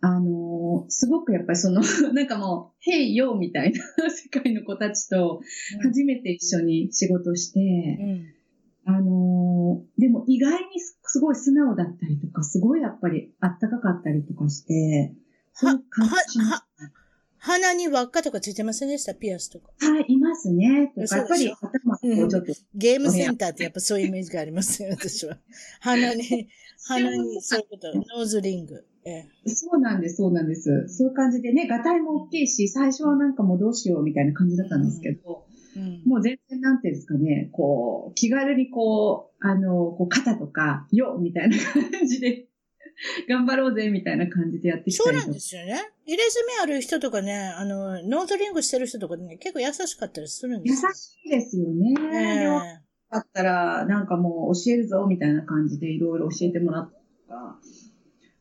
[0.01, 1.81] あのーすごくやっぱりその、
[2.13, 5.41] なんかもう、へいよみたいな世界の子たちと
[5.81, 8.93] 初めて一緒に仕事して、うん。
[8.95, 15.13] あのーでも意外にすすごい素直だったりとか、すごいやっぱりあったかかったりとかして、
[15.53, 17.03] すごく感動しました
[17.45, 19.13] 鼻に輪っかとかついてませんでした？
[19.13, 19.67] ピアスとか。
[19.79, 20.93] はい、いますね。
[20.95, 25.38] やっぱり頭こうちょっと、ゲームセンターってやっぱそういうイメージがありますよ、 私は。
[25.82, 26.47] 鼻に、
[26.88, 28.86] 鼻に、そういうこと、ノーズリング。
[29.03, 30.88] ええそうなんです、そうなんです。
[30.88, 35.43] そういう感じでね、ガタイも大きいし、最初はなんかもうどうしようみたいな感じだったんですけど、
[35.75, 36.01] うん。
[36.06, 42.47] もう全然なんていうんですかね、こう、気軽にこう、あの、こう肩とか、よみたいな感じで、
[43.29, 45.32] 頑張ろうぜみたいな感じでやってきそうなん。
[45.32, 45.82] ですよね。
[46.06, 50.91] 入れ墨ある人とかね、あの、ノーズリングしてる人とかね、結構優しかったりするんで優すよ。
[50.93, 51.93] しいですよね。
[52.39, 52.79] えよえ
[53.10, 56.91] かったら、なんかもう教えるぞみたいな感じでいろいろ教えてもらっ
[57.27, 57.60] たか、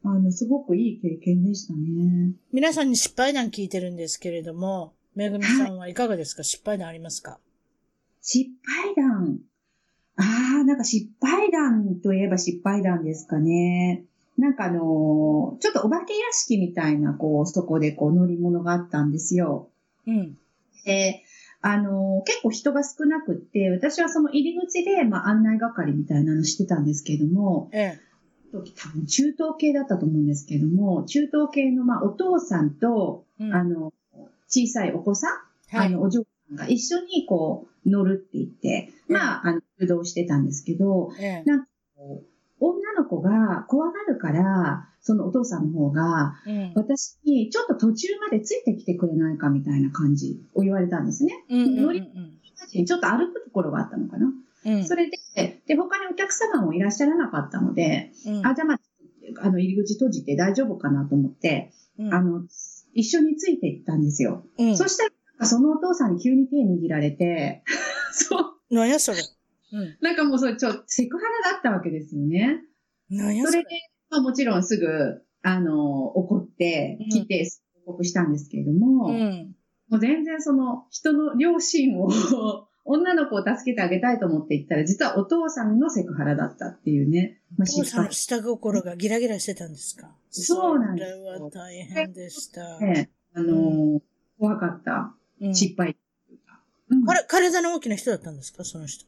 [0.05, 2.33] あの、すごくいい経験でしたね。
[2.53, 6.43] 皆さんに失敗談聞いてるんですけれども、めぐみさんはいかがですか？
[6.43, 7.39] 失敗談ありますか？
[8.23, 9.41] 失敗談。
[10.17, 14.05] ああ、なんか失敗談といえば失敗談ですかね。
[14.43, 19.71] なんかあのーちょっとお化け屋敷みたいな、こう、そこでこう乗り物があったんですよ。
[20.07, 20.37] うん。
[20.85, 21.23] で、
[21.61, 28.01] あのー結構人が少なくって、私はその入り口で、まあ、案内係みたいなのしてたんですけども、ええ。
[28.51, 33.93] 時多分中東系だったと思うんですけども、中東系のまあお父さんと、うんあの、
[34.49, 41.43] 小さいお子さん、はいあの、お嬢さんが一緒にこう乗るって言って、まあ、あの、誘導してたんですけど、ええ。
[41.47, 42.32] なんかこう、女
[42.95, 46.73] の子が怖がるから、そのお父さんの方が、うん。
[46.75, 51.45] 私にちょっと途中までついてきてくれないかみたいな感じを言われたんですね。
[51.49, 52.03] うんうんうん乗り
[52.87, 54.33] ちょっと歩くところがあったのかな。
[54.67, 54.85] うん。
[54.85, 55.19] それで、
[55.67, 58.81] で、他にお客様もいらっしゃらなかったので、うんあ、じゃあまあ、
[59.41, 62.43] あの、入り口閉じて大丈夫かなと思って、うんあの、
[62.95, 64.45] 一緒についていったんですよ。
[64.59, 65.05] うんそした
[65.39, 67.65] ら、そのお父さんに急に手握られて、
[68.13, 69.19] そう、何やそれ？
[69.73, 69.97] うん。
[70.01, 72.63] なんかもうそれ、ちょ、セクハラだったわけですよね。
[73.17, 73.69] 何やそれで。、
[74.11, 77.49] まあもちろんすぐ、あの、怒ってうん来て
[77.87, 79.55] 報告したんですけれども、うん。
[79.89, 82.09] もう全然その人の両親を、
[82.85, 87.41] 女の子を助けてあげたいと思って行ったら、実はお父さんのセクハラだったっていうね。
[87.57, 90.11] まあ、お父さんの下心がギラギラしてたんですか？
[90.31, 92.79] そうなんですそれは大変でした。
[92.81, 94.03] で、あのー
[94.39, 95.97] 怖かったうん失敗
[96.33, 96.61] うか。
[96.91, 98.65] うんあれ体の大きな人だったんですか？
[98.65, 99.05] その人。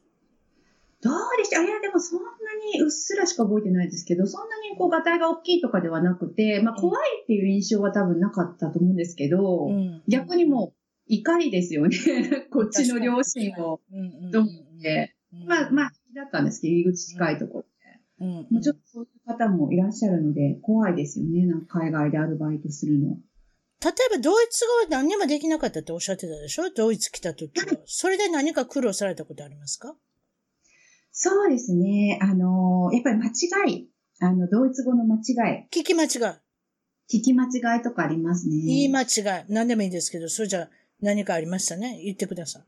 [1.01, 1.61] どうでした？
[1.61, 2.31] いや、でもそんな
[2.73, 11.95] にうっすらしか覚えてないですけど、そんなにこう、ガタイが大きいとかではなくて、まあ、怖いっていう印象は多分なかったと思うんですけど、うん逆にもう、怒りですよね。
[12.51, 13.79] こっちの両親を。
[14.31, 17.67] と思って、うんまあ、まあ、だったんですけど、入り口近いところで。
[18.21, 21.45] うんもうちょっとそういう方もいらっしゃるので、怖いですよね。
[21.45, 23.17] なんか海外でアルバイトするの。
[23.83, 26.69] 例えば、ドイツ語は何にもできなかったっておっしゃってたでしょ？
[26.71, 27.77] ドイツ来た時は。
[27.85, 29.95] それで何か苦労されたことありますか？
[31.17, 32.19] そうですね。
[32.21, 33.89] あのーやっぱり間違い。
[34.19, 36.09] あの、ドイツ語の間違聞き間違い。
[36.09, 37.17] い。
[37.19, 38.57] 聞き間違いとかありますね。
[38.57, 39.05] 言い間違
[39.41, 39.45] い。
[39.47, 40.69] 何でもいいですけど、それじゃあ
[41.01, 42.01] 何かありましたね？
[42.03, 42.63] 言ってください。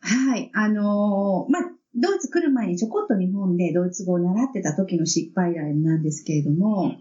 [0.00, 0.50] はい。
[0.54, 1.62] あのーまあ、
[1.94, 6.98] ドイツ来る前にちょこっと日本でドイツ語を習ってた時の失敗談なんですけれども、うん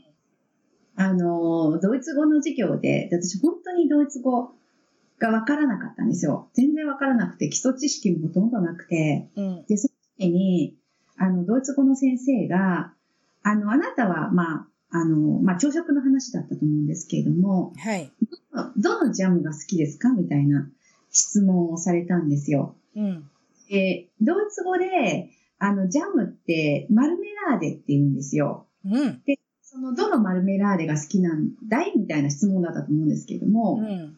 [0.95, 4.51] あのードイツ語の授業で、で私本当にドイツ語
[5.17, 6.51] がわからなかったんですよ。
[6.53, 9.65] 全然わからなくて、基礎知識もほとんどなくて、うん。
[9.67, 10.77] で、その時に、
[11.17, 12.93] あの、ドイツ語の先生が、
[13.43, 18.11] あの、あなたは、まあ、あの、まあ、朝食の話だったと思うんですけれども、はい。
[18.77, 20.69] どのジャムが好きですかみたいな
[21.09, 22.75] 質問をされたんですよ。
[22.95, 23.29] うん。
[23.69, 28.67] で、ドイツ語で、あの、ジャムってマルメラーデって言うんですよ。
[28.85, 29.21] うん。
[29.61, 34.17] その、どのマルメラーデが好きなんだいみたいな質問だったと思うんですけれども、うん。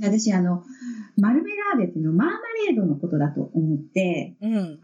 [0.00, 0.64] 私、あの、
[1.16, 2.32] マルメラーデっていうのはマーマ
[2.66, 4.80] レードのことだと思って、うん。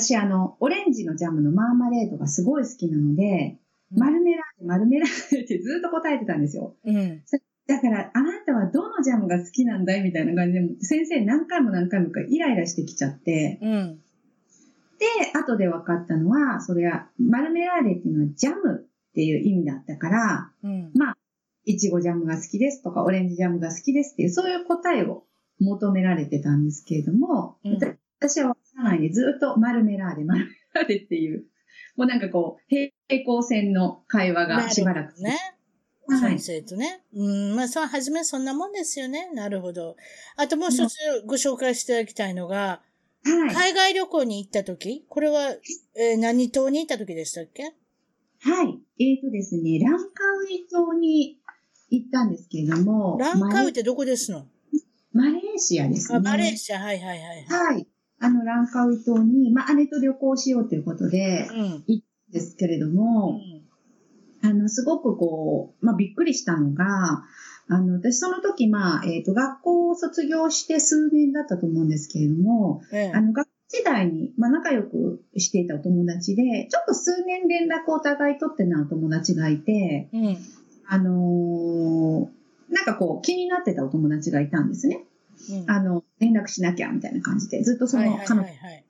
[0.00, 3.58] 私、あの、オレンジのジャムのマーマレードがすごい好きなので、
[3.90, 6.76] マルメラーデ、マルメラーデってずっと答えてたんですよ。
[6.84, 7.22] うん。
[7.66, 13.98] だから、あなたはどのジャムが好きなんだいみたいな感じで、先生何回も何回もかイライラしてきちゃって、うん。
[14.98, 20.92] で、後で分かったのは、それは、マルメラーデっていうのはジャムっていう意味だったから、うん。
[20.94, 21.16] まあ、
[21.64, 25.24] いちごジャムが好きですとか、オレンジジャムが好きですっていう、そういう答えを
[25.58, 31.44] 求められてたんですけれども、うん私は分からないでずっとマルメラーデ、マルメラーデっていう、
[31.96, 32.90] もうなんかこう、平
[33.24, 35.20] 行線の会話がしばらく。
[35.22, 35.30] ね。
[36.08, 36.38] はい先。
[36.38, 37.02] 生とね。
[37.14, 37.56] うん。
[37.56, 39.28] まあ、そう、初めそんなもんですよね。
[39.32, 39.96] なるほど。
[40.36, 42.82] あともう一つご紹介していただきたいのが、
[43.24, 43.54] はい。
[43.54, 45.04] 海外旅行に行った時？
[45.08, 45.56] これは、
[45.96, 47.64] えー何島に行った時でしたっけ？
[47.64, 47.70] は
[48.62, 48.78] い。
[49.00, 51.40] えっ、とですね、ランカウイ島に
[51.90, 54.46] 行ったんですけれども、ランカウイってどこですの？
[55.12, 56.18] マレーシアですね。
[56.18, 57.44] あ、マレーシア、はいはいはい。
[57.48, 57.86] はい。
[58.18, 61.84] あの、ランカウイ島に、まあ、姉と旅行しようということで、うん。
[61.86, 63.62] 行ったんですけれどうも、ん。
[64.42, 67.24] あの、すごくこう、まあ、びっくりしたのが、
[67.68, 80.38] あの、私その時、まあ、えっ、と、学校を卒業して数年だったと思うんですけれども、ええあの、学生時代に、まあ、仲良くしていたお友達で、ちょっと数年連絡をお互い取ってないお友達がいて、うん。
[80.88, 82.36] あのー
[82.68, 85.04] なんかこう、気になってたお友達がいたんですね。
[85.50, 85.70] うん。
[85.70, 88.84] あの、連絡しなきゃ、みたいな感じで、ずっとそはいはいの彼女はいはい。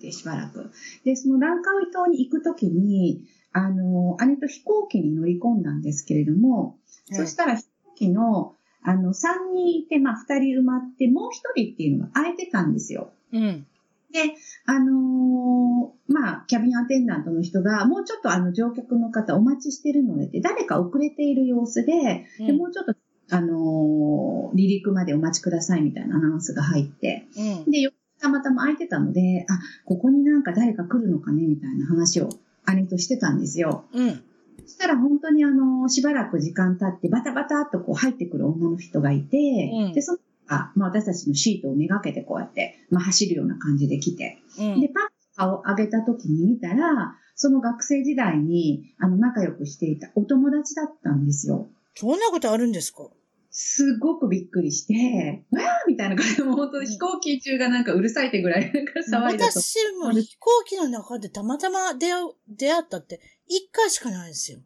[0.00, 0.70] てしばらく。
[1.04, 6.78] で、そのランカウイ島に行くときに、あの、姉と飛行機に乗り込んだんですけれども、
[7.10, 13.12] そしたら飛行機の、あの、3人いて、まあ2人埋まって、もう1人っていうのが空いてたんですよ。
[13.32, 13.66] うん。
[14.12, 14.34] で、
[14.66, 22.94] あのーまあ、キャビンアテンダントの人が、もうちょっとあの乗客の方お待ちしてるのでって、誰か遅れている様子で、でもうちょっと、
[23.30, 27.26] あのー離陸までお待ちくださいみたいなアナウンスが入って、
[27.64, 27.70] うん。
[27.70, 32.28] で、よたまたま空いてたので、あ、ここになんか誰か来るのかねみたいな話を
[32.74, 33.84] 姉としてたんですよ。
[33.92, 34.22] うん。
[34.66, 39.36] そしたら本当にあの、しばらく時間経ってバタバタっとこう入ってくる女の人がいて、
[39.72, 51.68] うんで、その子が、まあ私たちのシートをめがけてこうやって、まあ走るような感じで来て、うんで、パッと顔を上げた時に見たら、その学生時代に、あの、仲良くしていたお友達だったんですよ。
[51.94, 53.04] そんなことあるんですか？
[53.50, 59.60] すごくびっくりして、わーみたいな感じで、もう本当に飛行機中がなんかうるさいってぐらいなんか騒いだと。
[59.60, 64.60] 私も飛行機の中でたまたま出会う、出会ったって一回しかないんですよ。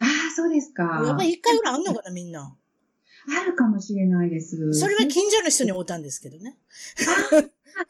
[0.00, 1.02] ああ、そうですか。
[1.06, 2.56] やっぱり一回ぐらいあんのかな、みんな。
[3.28, 4.72] あるかもしれないです。
[4.72, 6.56] それは近所の人に会ったんですけどね。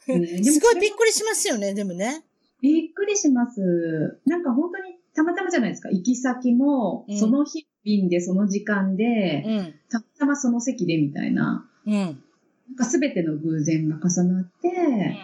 [0.06, 2.24] ね すごいびっくりしますよね、でもね。
[2.60, 4.20] びっくりします。
[4.26, 5.88] なんか本当にたまたまじゃないですか。
[5.88, 9.74] 行き先もうん、その日便でその時間で、うん。
[9.90, 11.94] たまたまその席でみたいな、うん。
[11.94, 12.14] なん
[12.76, 15.16] か全ての偶然が重なって、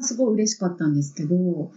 [0.00, 1.72] すごい嬉しかったんですけど、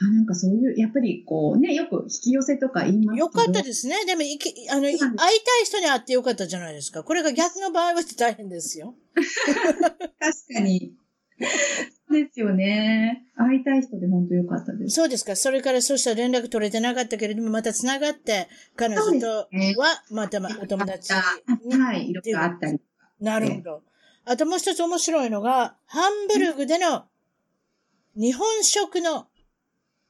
[0.00, 3.26] あなんかそういう、やっぱりこうね、よく引き寄せとか言いますけど。
[3.26, 4.04] よかったですね。
[4.06, 5.18] でも、いき、あの、い会いたい
[5.64, 7.02] 人に会ってよかったじゃないですか。
[7.02, 8.94] これが逆の場合は大変ですよ。
[9.16, 10.92] 確かに。
[12.10, 13.26] ですよね。
[13.36, 14.94] 会いたい人で本当よかったです。
[14.94, 15.36] そうですか。
[15.36, 19.46] それからそうしたら連絡取れてなかったけれども、また繋がって、彼女とは、
[20.10, 21.12] またまお友達
[21.64, 21.78] に。
[21.78, 22.80] はい、いろいろあったり。
[23.20, 23.82] なるほど。
[24.24, 27.06] あともう一つ面白いのが、ハンブルグでの
[28.14, 29.28] 日本食の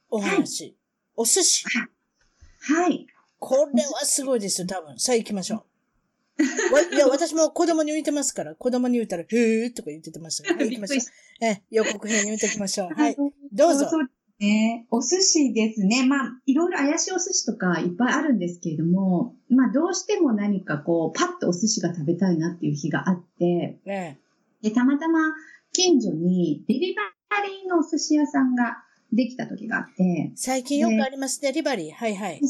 [0.09, 0.75] お話。
[1.15, 1.65] お寿司。
[2.61, 3.05] はい。
[3.39, 4.97] これはすごいですよ、多分。
[4.99, 5.63] さあ行きましょう。
[6.71, 10.57] わいや、私も子供に言ってますから、子供に言ったら、へーとか言っててましたから。
[10.59, 11.01] はい、行きましょ
[11.41, 11.45] う。
[11.45, 12.89] え、予告編に言っておきましょう。
[12.95, 13.15] はい。
[13.51, 13.87] どうぞ。
[13.89, 14.87] そうですね。
[14.89, 16.05] お寿司ですね。
[16.05, 24.19] まあ、いろいろ怪しいお寿司とかいっぱいあるんですけれども、まあ、どうしても何かこう、パッとお寿司が食べたいなっていう日があって、ね
[24.61, 25.19] で、たまたま
[25.73, 27.03] 近所にデリバ
[27.43, 31.91] リーのお寿司屋さんができた時があって、最近よくあります、デリバリー。
[31.91, 32.41] はいはい。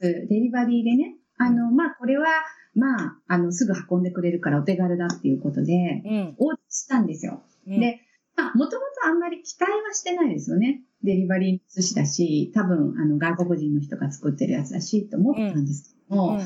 [0.00, 2.26] デリバリーでね、あの、まあ、これは、
[2.74, 6.34] まあ、あの、すぐ運んでくれるからお手軽だっていうことで、うん。
[6.38, 7.42] 応募したんですよ。
[7.66, 8.00] うんで、
[8.34, 10.80] まあ、もともとあんまり期待はしてないですよね。
[11.04, 16.40] デリバリー寿司だし、多分、あの、外国人の人が作ってるやつだし、と思ったんですけども、うん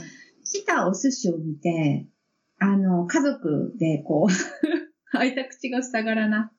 [0.48, 2.06] 来たお寿司を見て、
[2.58, 4.32] あの、家族でこう、
[5.10, 6.52] 開いた口が塞がらな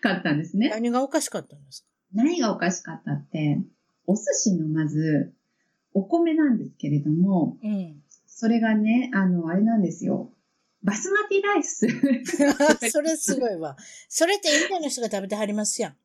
[0.00, 0.70] かったんですね。
[0.70, 1.88] 何がおかしかったんですか？
[2.14, 3.60] 何がおかしかったって、
[4.06, 5.32] お寿司のまず、
[5.94, 8.01] お米なんですけれども、うん。
[8.42, 10.32] それがね、あの、あれなんですよ。
[10.82, 11.86] バスマティライス。
[12.90, 13.76] それすごいわ。
[14.08, 15.96] それってインドの人が食べてはりますやん。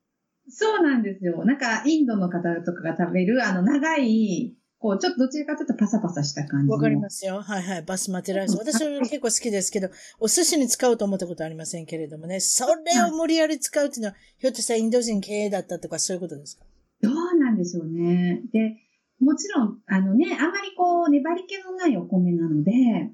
[0.47, 1.43] そうなんですよ。
[1.45, 6.73] なんか、インドの方とかが食べる、あの、長い、こう、ちょっとどちらかというとパサパサした感じの。
[6.75, 7.41] わかりますよ。
[7.41, 7.81] はいはい。
[7.81, 8.55] バスマティライス。
[8.61, 12.39] 私は結構好きですけど、お寿司に使うと思ったことありませんけれどもね。
[12.39, 16.63] それを無理やり使うっていうのは、ひょっとしたらインド人経営だったとかそういうことですか？
[17.01, 18.43] どうなんでしょうね。
[18.53, 18.77] で、
[19.19, 22.71] もちろん、あのね、あんまりこう、粘り気のないお米なので、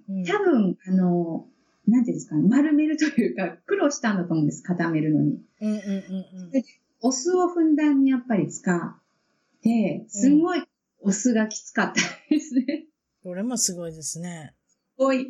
[0.09, 1.47] うん多分、あの、
[1.87, 5.41] なんていうんですかね、丸めるというか、苦労したんだと思うんです、固めるのに。
[5.61, 5.81] うんうんうん
[6.53, 6.63] うん。
[7.01, 10.63] お酢をふんだんにやっぱり使って、すごい
[11.01, 12.85] お酢がきつかったですね。
[13.23, 14.53] これもすごいですね。
[14.71, 15.29] すごい、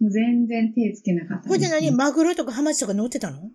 [0.00, 1.88] もう全然手つけなかったこれで何？
[1.88, 3.50] いマグロとかハマチとか乗ってたの？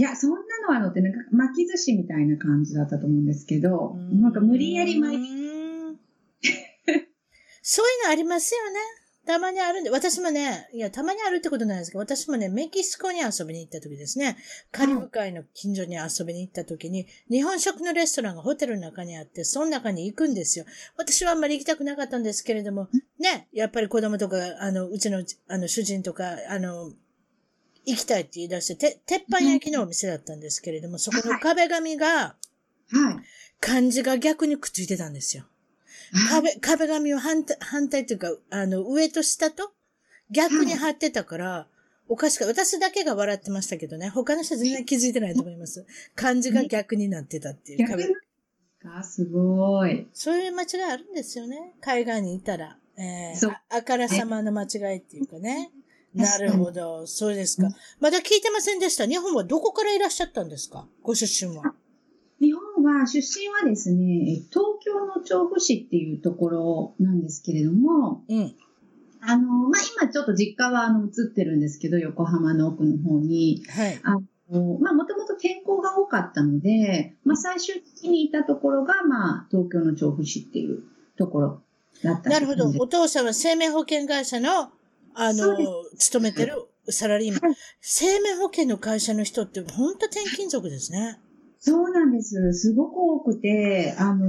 [0.00, 5.49] や、そんなのはのって、なんか巻き寿司みたいな感じだったと思うんですけど、なんか無理やり巻いて、て。
[7.62, 8.80] そういうのありますよね。
[9.26, 14.36] たまにあるんで、私もね、いや、たまにあるってことないですけど、私もね、メキシコに遊びに行った時ですね、
[14.72, 20.64] カリブ海の近所に遊びに行った時に、日本食のレストランがホテルの中にあって、その中に行くんですよ。
[20.96, 22.88] 私はあんまり行きたくなかったんですけれども、
[23.18, 26.92] ね、やっぱり子供とか、あの、うちの、あの、主人とか、あの、
[27.84, 32.36] 行きたいって言い出して、て、鉄板焼きのお店だったんですけれども、そこの壁紙が、は
[33.12, 33.24] い。
[33.60, 35.44] 漢字が逆にくっついてたんですよ。
[36.28, 39.72] 壁、壁紙を反対、反対っていうか、あの、上と下と
[40.30, 41.66] 逆に貼ってたから、
[42.08, 45.86] おかしく、私だけが笑ってましたけどね、他の人全然気づいてないと思います。
[46.16, 48.06] 漢字が逆になってたっていう壁。
[48.84, 50.08] あ、すごい。
[50.12, 51.74] そういう間違いあるんですよね。
[51.80, 52.76] 海外にいたら。
[52.96, 55.70] えー、あからさまの間違いっていうかね。
[56.14, 57.06] なるほど。
[57.06, 57.68] そうですか。
[58.00, 59.06] まだ聞いてませんでした。
[59.06, 60.88] 日本はどこからいらっしゃったんですか？
[61.02, 61.74] ご出身は。
[63.06, 68.54] 出身はですね、東京の調布市っていうところなんですけれども、うん。
[69.22, 73.62] あの、まあ、今ちょっと実家はあの映ってるんですけど、横浜の奥の方に。
[73.68, 74.00] はい。
[74.02, 74.12] あ
[74.50, 80.82] の、まあ、もともと健康が多かったので、まあ、最終的にいたところが、まあ、東京の調布市っていう
[81.16, 81.62] ところ
[82.02, 82.68] だったなるほど。
[82.78, 84.70] お父さんは生命保険会社の、
[85.14, 85.56] あの、
[85.98, 86.54] 勤めてる
[86.88, 87.54] サラリーマン。
[87.80, 91.18] 生命保険の会社の人って本当転勤族ですね。
[91.62, 92.52] そうなんです。
[92.54, 94.28] すごく多くて、あのー、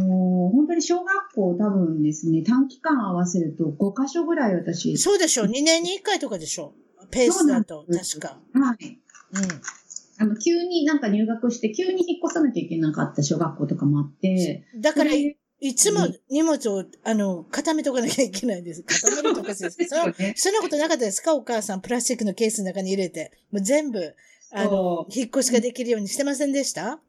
[0.52, 4.98] 本当に小学校多分ですね、短期間合わせると5箇所ぐらい私。
[4.98, 5.46] そうでしょう。
[5.48, 7.08] 2年に1回とかでしょう。
[7.08, 8.38] ペースだと、確か。
[8.54, 9.00] はい。
[9.34, 9.42] うん。
[10.18, 14.66] あの、急になんか入学して、急に引っ越さなきゃいけなかった小学校とかもあって。
[14.76, 15.36] だから、い
[15.76, 18.84] つも荷物を、あの、固めとかなきゃいけないんです。
[18.84, 19.96] 固めるとかです そ
[20.36, 21.34] そんなことなかったですか？
[21.34, 23.32] お母さん、プラスチックのケースの中に入れて。
[23.52, 24.14] もう全部、
[24.52, 27.00] あの、引っ越しができるようにしてませんでした？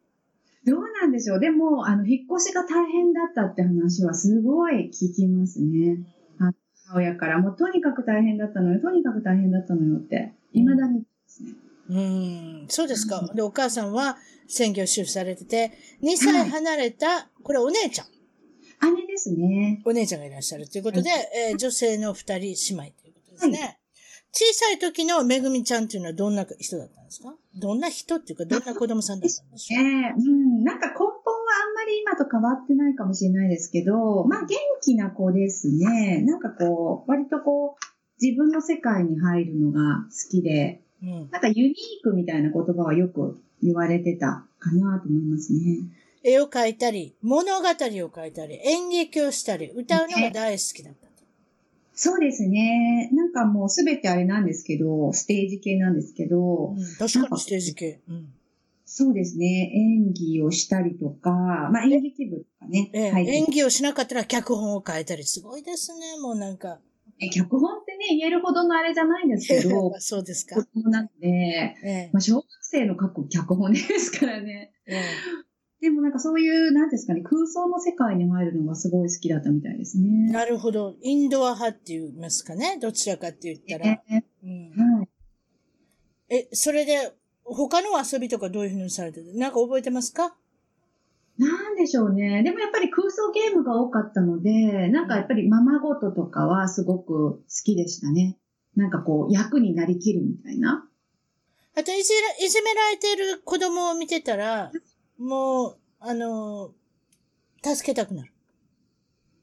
[0.64, 1.40] どうなんでしょう。
[1.40, 5.98] でも、あの、引っ越しが大変だったって話はすごい聞きますね。
[6.38, 7.38] 母親から。
[7.40, 8.80] もうとにかく大変だったのよ。
[8.80, 11.52] とにかく大変だったのよって、未だにですね。
[11.88, 13.28] うん、そうですか。
[13.34, 18.06] で、お母さんは専業主婦されてて、2歳離れた、はい、これお姉ちゃん。
[18.94, 19.82] 姉ですね。
[19.84, 23.58] お姉ちゃんがいらっしゃるということで、はい、えー、女性の二人姉妹ということですね。
[23.58, 23.82] はい
[24.35, 27.35] 小さい時のめぐみちゃんっていうのはどんな人だったんですか？
[27.55, 36.22] どんな人っていうか、どんな子供さんだったんでしょうええー、うん、なんか根本はあんまり今と変わってないかもしれないですけど、まあ元気な子ですね。
[36.22, 45.80] なんかこう、割とこう、自分の世界に入るのが好きで、うん、なんかユニークみたいな言葉はよく言われてたかなと思いますね。
[46.24, 50.93] 絵を描いたり、物語を書いたり、演劇をしたり、歌うのが大好きだ。
[51.95, 53.11] そうですね。
[53.12, 56.68] なんかもうすべてあれなんですけど、ステージ系なんですけど。
[56.68, 58.01] うん、確かにステージ系。
[58.09, 58.32] うん、
[58.84, 59.70] そうですね。
[59.74, 62.90] 演技をしたりとか、まあ演劇部とかね。
[62.95, 66.18] ええ、演技をしなかったら脚本を書いたり、すごいですね。
[66.20, 66.78] もうなんか。
[67.20, 69.95] え、脚本ってね、言えるほどのあれじゃないんですけど。
[70.01, 70.57] そうですか。
[70.57, 74.72] 子供なので、ええ、まあ小学生の書く脚本ですからね。
[74.86, 75.01] ええ
[75.83, 80.33] でもなんかそういう、なんですかね、空想の世界に入るのがすごい好きだったみたいですね。
[80.33, 80.95] なるほど。
[81.03, 82.78] インドア派って言いますかね。
[82.80, 83.91] どちらかって言ったら。
[83.91, 85.09] えー、うん、はい。
[86.28, 87.12] え、それで、
[87.45, 90.37] 他の遊びとかどういうふうにされてるなんか覚えてますか？
[91.37, 92.45] なんでしょうね。
[92.45, 98.39] でもやっぱり空想ゲームが多かったので、なんかやっぱりままごととかはすごく好きでしたね。
[98.76, 100.89] なんかこう、役になりきるみたいな。
[101.74, 104.70] あといじら、いじめられてる子供を見てたら、
[105.23, 106.73] もう、あの、
[107.62, 108.33] 助けたくなる。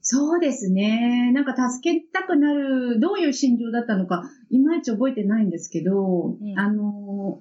[0.02, 1.30] そうですね。
[1.32, 7.40] なんか助けたくなる、どういう心情だったのか、いまいち覚えてないんですけど、うん、あの、あんま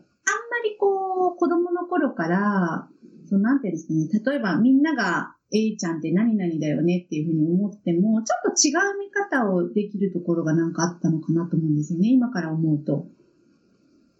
[0.63, 2.87] りこう、子供の頃から、
[3.29, 13.07] そう、なんていうんですかね、例えばみんなが、えいちゃんって何々だよねっていうふうに思っても、ちょっと違う見方をできるところがなんかあったのかなと思うんですよね、今から思うと。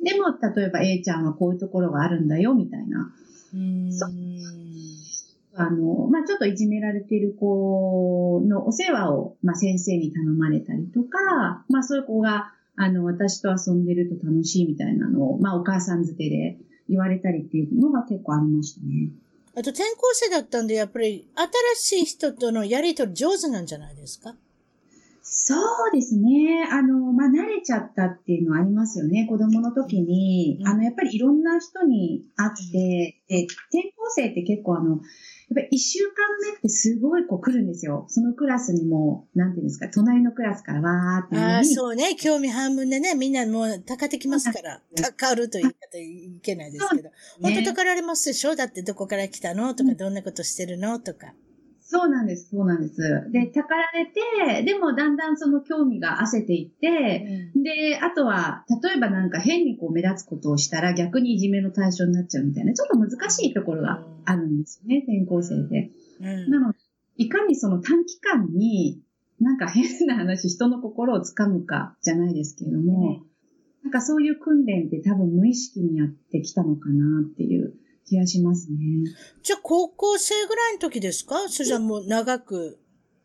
[0.04, 3.14] でも、例えば A ちゃんはこういうところがあるんだよ、みたいな。
[3.92, 4.12] そう。
[5.56, 19.10] あの、まあ、ちょっといじめられている子のお世話を、まあ、先生に頼まれたりとか、まあ、そういう子が、あの、私と遊んでると楽しいみたいなのを、まあ、お母さんづてで言われたりっていうのが結構ありましたね。
[19.56, 21.28] あと、転校生だったんで、やっぱり、
[21.76, 24.36] 新しい人とのやりとり上手なんじゃないですか？
[25.32, 26.68] そうですね。
[26.72, 29.28] あの、まあ、慣れちゃったっていうのはありますよね。
[29.30, 35.00] 子供の時に、うん、あの、やっぱりいろんな人に会って、で、転校生って結構あの、やっ
[35.54, 36.14] ぱり一週間
[36.52, 38.06] 目ってすごいこう来るんですよ。
[38.08, 41.38] そのクラスにも、なんていうんですか、隣のクラスからわーって。
[41.38, 42.16] ああ、そうね。
[42.16, 44.82] 興味半分でね、みんなもう、たかってきますから。
[44.96, 47.10] たかると言い方いけないですけど。
[47.42, 48.56] 本当たかられますでしょ？
[48.56, 49.76] だってどこから来たの？
[49.76, 51.00] とか、どんなことしてるの？
[51.00, 51.34] とか。
[51.92, 53.02] そうなんです、そうなんです。
[53.32, 65.90] で、たかられて、でもだんだんその興味が褪せていって、で、あとは、例えばなんか変にこう目立つことをしたら逆にいじめの対象になっちゃうみたいな、ちょっと難しいところがあるんですよね、転校生で。
[66.22, 66.52] うん。
[66.52, 66.78] なので、
[67.18, 69.02] いかにその短期間に、
[69.40, 73.24] なんか変な話、人の心をつかむかじゃないですけれども、
[73.82, 77.74] なんかそういう訓練って多分無意識にやってきたのかなっていう
[78.10, 78.78] 気がしますね。
[79.44, 81.48] じゃあ、高校生ぐらいの時ですか？
[81.48, 82.80] それじゃあもう長く、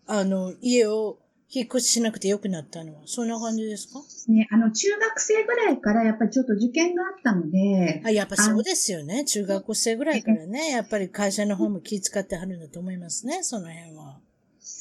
[0.06, 1.18] あの、家を
[1.50, 3.02] 引っ越ししなくてよくなったのは。
[3.06, 4.00] そんな感じですか？
[4.28, 9.24] ね、あの、中学生ぐらいからやっぱりちょっと受験があったので、あ、やっぱそうですよね。
[9.24, 10.70] 中学校生ぐらいからね。
[10.70, 13.42] やっぱり会社の方も気遣ってはるんだと思いますね。
[13.42, 14.18] その辺は。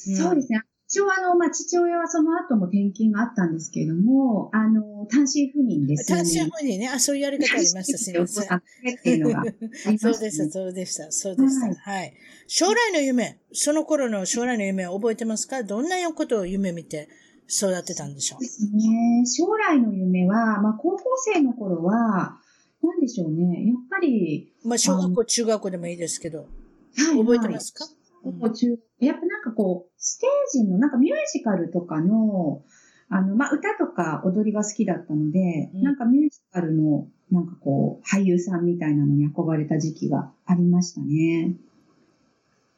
[0.06, 0.60] うんそうですね。
[0.94, 6.88] 一応あの、まあ、父親はその後も転勤があったんですけれども、あの、単身赴任です単身赴任ね。
[6.88, 7.98] あ、そういうやり方ありました。
[7.98, 8.56] すみません。
[8.56, 8.62] っ
[9.02, 11.66] ていうのがありましたねそうでした、そうでした、そうでした。
[11.66, 12.14] はいはい。
[12.46, 15.64] 将来の夢、その頃の将来の夢を覚えてますか？
[15.64, 17.08] どんなことを夢見て
[17.48, 19.24] 育てたんでしょですね。
[19.26, 21.02] 将来の夢は、まあ、高校
[21.34, 22.38] 生の頃は、
[22.84, 23.66] なんでしょうね。
[23.66, 32.62] やっぱり、うまあ、小学校、中学校でもいいですけど、はい覚えてますか、はい高校中、やっぱかこう、ステージの、なんかミュージカルとかの、
[33.10, 41.54] あの、まあ、歌とか踊りが好きだったので、うんなんかミュージカルの、なんかこう、俳優さんみたいなのに憧れた時期がありましたね。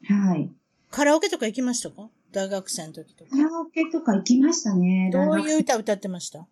[0.03, 0.51] はい。
[0.91, 2.09] カラオケとか行きましたか？
[2.31, 3.41] 大学生の時とかカ。
[3.41, 5.09] ラオケとか行きましたね。
[5.11, 6.47] どういう歌歌ってました？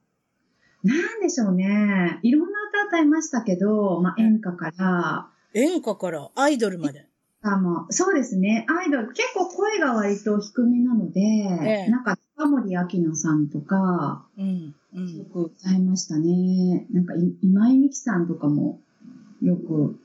[0.84, 2.20] なんでしょうね。
[2.22, 6.32] いろんな歌歌いましたけど、まあ、演歌から、演歌から？
[6.36, 7.07] アイドルまで。
[7.48, 8.66] あの、そうですね。
[8.68, 14.76] アイドル、結構声が割と低めなので、ええなんか、高森明菜さんとか、うん。
[14.96, 15.26] うよん。
[15.32, 16.88] く歌いましたね。
[16.89, 18.82] なんかい、今井美樹さんとかも
[19.43, 20.00] よく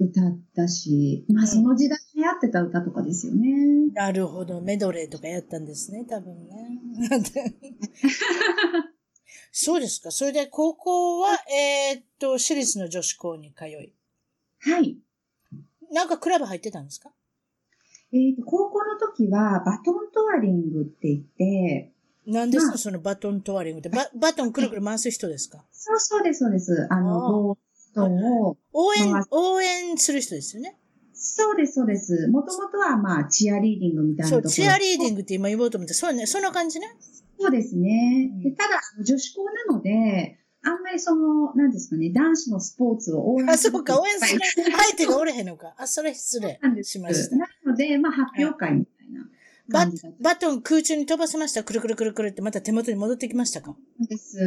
[0.00, 3.90] 歌ったし、まあその時代流行ってた歌とかですよね。
[3.94, 4.60] なるほど。
[4.60, 6.78] メドレーとかやったんですね、多分ね。
[9.50, 10.10] そうですか。
[10.10, 13.94] それで高校は、えーっと、私立の女子校に通い。
[14.60, 14.98] はい。
[15.92, 17.10] なんかクラブ入ってたんですか？
[18.12, 21.92] えっ、と、高校の時はバトントワリングって言って、
[22.26, 23.88] 何ですか、まあそのバトントワリングって。
[23.88, 25.64] ババトンくるくる回す人ですか？
[25.72, 26.86] そうそうです、そうです。
[26.90, 27.56] あの、ボー
[27.94, 30.76] トを、応援応援する人ですよね？
[31.14, 32.28] そうです、そうです。
[32.28, 34.54] もともとはまあ、チアリーディングみたいなそう、ところ。
[34.54, 36.94] チアリーディングって今言おうと思って、そうね、そんな感じね。
[37.38, 38.30] そうですね。
[38.56, 40.38] ただ、女子校なので、
[40.92, 45.74] りその、なんですかね、男子のスポーツを応援あ、そうか、応援するはい相手がおれへんのか。
[45.78, 47.36] あ、それ失礼しました。
[47.36, 49.28] なので、まあ、発表会みたいな
[49.68, 49.86] バ
[50.20, 51.64] バトン空中に飛ばせました。
[51.64, 53.74] くるくるくるくるってまた手元に戻ってきましたか？
[54.00, 54.38] たです。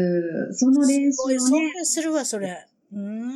[0.54, 2.68] その練習をすごいそね、れするわ、それ。
[2.93, 3.34] うーん。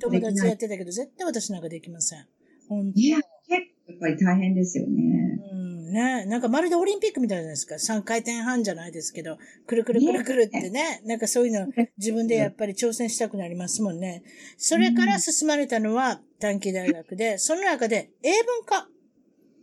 [0.00, 2.26] 友達やってたけど、絶対私なんかできません。
[2.68, 3.16] ほんといや、
[3.48, 5.40] 結構やっぱり大変ですよね。
[5.50, 7.76] うん、ねなんかまるでオリンピックみたいじゃないですか。
[7.76, 14.22] 3回転半じゃないですけど、くるくるくるくるってね、なんかそういうの自分でやっぱり挑戦したくなりますもんね。
[14.56, 18.88] それから進まれたのは短期大学で、その中で英文科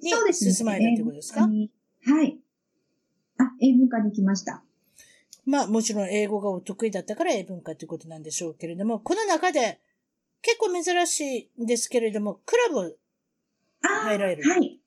[0.02, 0.12] に。
[0.34, 1.42] 進まれたってことですか？
[1.42, 1.72] 英文科に
[2.06, 2.38] はい。
[3.38, 4.64] あ、英文科に来ました。
[5.46, 9.80] まあもちろん英語がお得意だったから英文化ということなんでしょうけれども、この中で
[10.42, 12.98] 結構珍しいんですけれども、クラブ、
[13.82, 14.80] あ入られるはい。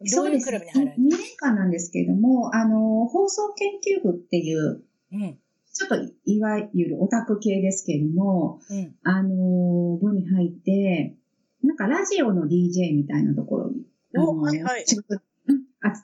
[0.00, 5.38] どういうクラブに入られ2年間なんですけれども、あの、放送研究部っていう、たうん、
[5.72, 8.94] ちょっといわゆるオタク系ですけれども、うん。
[9.02, 11.16] あの、部に入って、
[11.62, 14.84] なんかラジオの DJ みたいなところに、はいはい。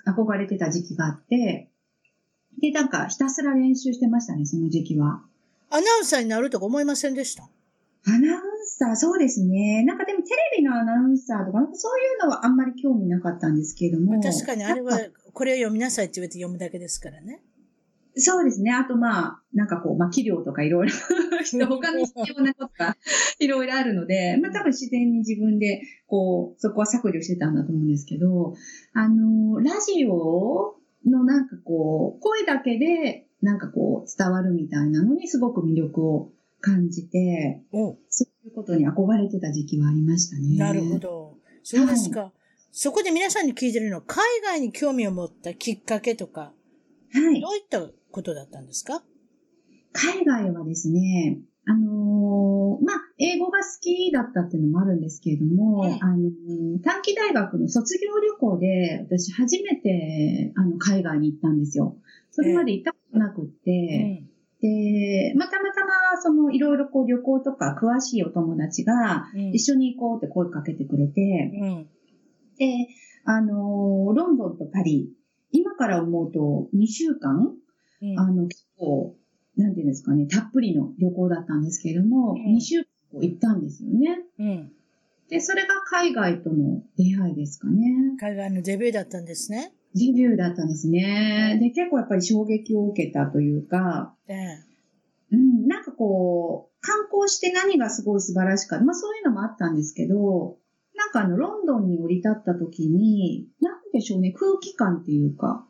[0.06, 1.70] 憧れてた時期があって、
[2.60, 5.22] で、なんかひたすら練習してましたね、その時期は。
[5.70, 7.42] アナウンサーになるとか思いませんでした？
[8.06, 8.40] アナウン
[8.76, 9.84] サー、そうですね。
[9.84, 14.20] なんかでもテレビのアナウンサーとか、なんかそういうのはあんまり興味なかったんですけれども。
[14.20, 14.98] 確かにあれは
[15.32, 17.40] これを読みなさいって言われて読むだけですからね。
[18.16, 18.72] そうですね。
[18.72, 20.94] あとまあ、なんかこう、まあ、器量とかいろいろ、
[21.66, 22.96] 他に必要なことが
[23.40, 28.54] いろいろあるので、まあ多分自然に自分で、こう、そこは削除してたんだと思うんですけど、
[28.92, 36.32] あの、ラジオのなんかこう、声だけで、なんかこう、伝わるみたいなのにすごく魅力を
[36.64, 40.56] 感じて、おそういうことに憧れてた時期はありましたね。
[40.56, 40.98] なるほ。
[40.98, 41.36] ど。
[41.62, 42.32] そうですか。
[42.72, 46.52] そこで皆さんに聞いてるのは、海外に興味を持ったきっかけとか、
[47.12, 47.48] はいど。
[47.50, 49.02] ういったことだったんですか？
[49.92, 61.96] 海外はですね、あのーまあ、英語が好きだったっていうのもあるんですけれども、うんあのー短期大学の卒業旅行で、私初めて、あの、海外に行ったんですよ。
[62.32, 64.24] それまで行ったことなくって、
[64.64, 69.40] で、まあ、たまたま、その、いろいろこう旅行とか詳しいお友達が、うん。
[69.52, 71.88] 一緒に行こうって声かけてくれて、うん。
[72.56, 72.88] で、
[73.26, 75.12] あの、ロンドンとパリ、
[75.50, 77.52] 今から思うと2週間、
[78.00, 79.14] うんあの、結構、
[79.58, 82.86] なんていうんですかね、たっぷりの旅行だったんですけれども、うん2週間
[83.20, 84.18] 行ったんですよね。
[84.38, 84.72] うん。
[85.28, 88.16] で、それが海外との出会いですかね。
[88.18, 89.74] 海外のデビューだったんですね。
[89.94, 91.58] デビューだったんですね。
[91.60, 94.58] で、結構やっぱり衝撃を受けたというか、ええ。
[95.32, 98.84] うん、なんかこう、観光して何がすごい素晴らしかった。
[98.84, 100.58] まあそういうのもあったんですけど、
[100.96, 105.66] なんかあの、ロンドンに降り立った時に、なんでしょうね、空気感っていうか、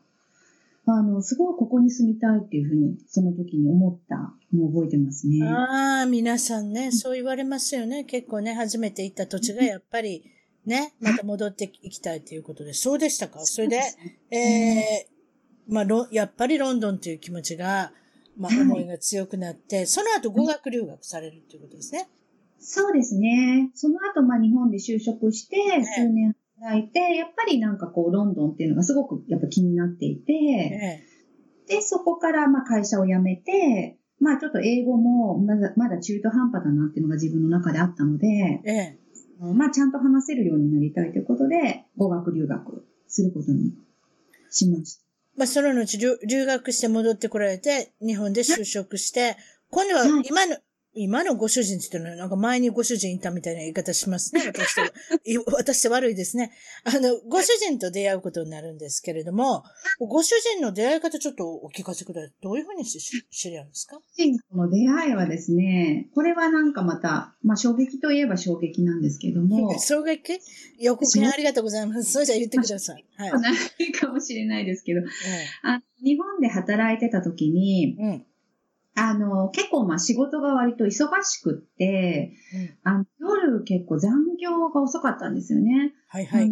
[0.87, 5.43] あの、すごいここに住みたいっていうふうに、その時に思ったのを覚えてますね。
[5.43, 8.03] ああ、皆さんね、そう言われますよね。
[8.03, 10.23] 結構ね、初めて行った土地がやっぱり、
[10.65, 13.39] ね、また戻っていきたいということで、そうでしたか？
[13.45, 13.79] それで、
[14.31, 15.07] ええ
[15.67, 17.91] まあ、ロやっぱりロンドンという気持ちが、
[18.37, 22.07] まあ、はい思いが強くなって、その後語学留学されるということですね。
[22.59, 23.69] そうですね。
[23.75, 31.03] その後、まあ日本で就職して、数年働いて、やっぱりなんかこう、ロンドンっていうのがすごくやっぱ気になっていて、え
[31.67, 38.97] で、そこからまあ会社を辞めて、まあちょっと英語もまだまだ中途半端だなっていうのが自分の中であったので。
[39.39, 43.73] まあちゃんと話せるようになりたいということで、語学留学することに
[44.49, 45.05] しました。
[45.37, 49.35] まあ、その後留、留学して戻ってこられて、日本で就職して、
[49.69, 50.63] 今度ははい
[50.95, 54.41] 今の、ご主人って言ってのは、なんか前にご主人いたみたいな言い方しますね。
[54.47, 54.81] 私と、
[55.25, 56.51] い私って悪いですね。
[56.85, 59.63] あの、ご主人と出会うことになるんですけれども、
[59.99, 62.33] ご主人の出会い方ちょっとお聞かせください。
[62.41, 63.99] どういうふうにして知知り合うんですか？
[64.17, 70.39] 主人公の出会いはですね、これはなんかまた、まあ衝撃といえば衝撃なんですけども、衝撃？
[70.79, 72.11] 予告編ありがとうございます。
[72.13, 73.05] それじゃあ言ってください。
[73.17, 73.31] はい。
[73.41, 75.03] ないかもしれないですけど、え
[75.63, 78.25] あ日本で働いてた時に、えうん。
[78.95, 82.33] あの、結構まあ仕事が割と忙しくって、
[82.83, 85.93] あの夜結構残業が遅かったんですよね。
[86.07, 86.49] はいはい。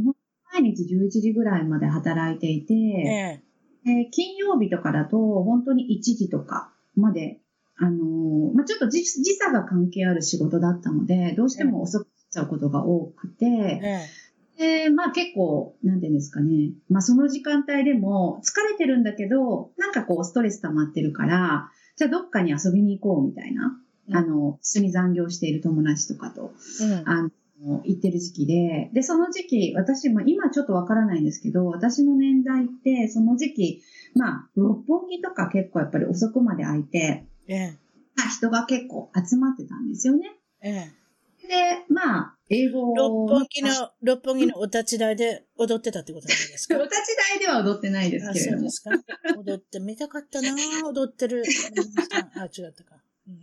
[0.53, 3.43] 毎日11時ぐらいまで働いていて、ええ
[3.85, 7.41] で金曜日とかだと本当に1時とかまで、
[7.77, 13.79] あのまあ、ちょっと時時差が関係ある仕事だったので、どうしても遅くなっちゃうことが多くて、え
[14.09, 14.23] え
[14.57, 16.73] で、まあ結構、なんていうんですかね。
[16.89, 23.79] まあその時間帯でも疲れてるんだけど、なんかこうストレス溜まってるから、じゃあどっかに遊びに行こうみたいな。
[24.07, 27.09] うんあの、一緒に残業している友達とかと、うん。
[27.09, 27.23] あ
[27.61, 33.81] の、行ってる時期で、で、その時期、私も今ちょっとわからないんですけど、私の年代って、その時期、
[34.13, 37.77] まあ、六本木とか結構やっぱり遅くまで空いて、ええ
[38.15, 40.37] まあ人が結構集まってたんですよね。
[40.61, 41.02] ええ
[41.47, 42.95] で、まあ、英語を。
[42.95, 43.69] 六本木の、
[44.01, 46.75] 六本木のお立ち台で踊ってたってことなんですか？
[46.79, 48.99] お立ち台では踊ってないですあ、けれどもそうで。
[49.03, 49.03] す
[49.35, 50.49] か踊ってみたかったな
[50.87, 51.43] 踊ってる。
[52.35, 52.95] あ、違ったか。
[53.27, 53.39] うん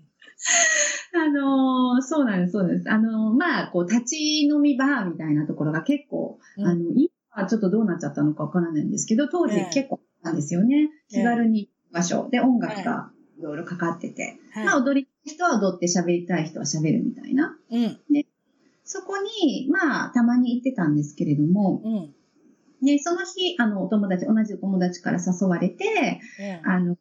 [1.13, 2.91] あのーそうなんです、そうなんです。
[2.91, 10.77] あのーまあ、こう、立ち飲みバーみたいなところが結構、うんあの、今はちょっとどうなっちゃったのかわからないんですけど、当時ええ結構あったんですよね。
[10.77, 10.89] ええ
[11.19, 12.29] 気軽に場所。
[12.31, 14.39] で、音楽がいろいろかかってて。
[14.55, 17.57] まあ、は踊り人は踊って喋りたい人は喋るみたいな。
[17.69, 17.77] い。
[17.77, 17.99] うん。
[18.85, 22.15] そこに、まあ、たまに行ってたんですけれども、うん。
[22.83, 25.85] で、その日、あの、お友達、同じお友達から誘われて、
[26.41, 26.97] ええあの、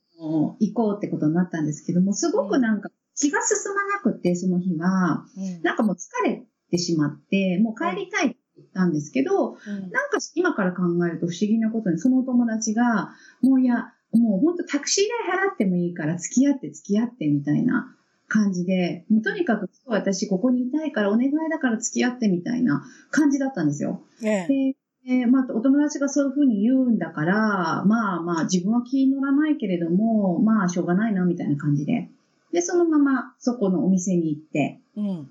[0.60, 9.56] 行こうってことになったんですけども、すごくなんか気が進まなくて、その日は、うんなんかもう疲れてしまって、もう帰りたいって言ったんですけど、うん
[9.90, 13.12] なんか今から考えると不思議なことに、そのお友達が、
[13.42, 17.96] もういや、もう本当タクシー代払ってもいいから付き合って付き合ってみたいな
[18.30, 24.02] 感じで、とにかく私ここにいたいからお願いだから付き合ってみたいな感じだったんですよ。
[24.24, 24.76] ええで、
[25.08, 32.10] えーまあ、お友達がそういうふうに言うんだから、まあまあ自分は気に乗らないけれども、まあしょうがないなみたいな感じで。
[32.54, 35.30] で、そのままそこのお店に行って、うん。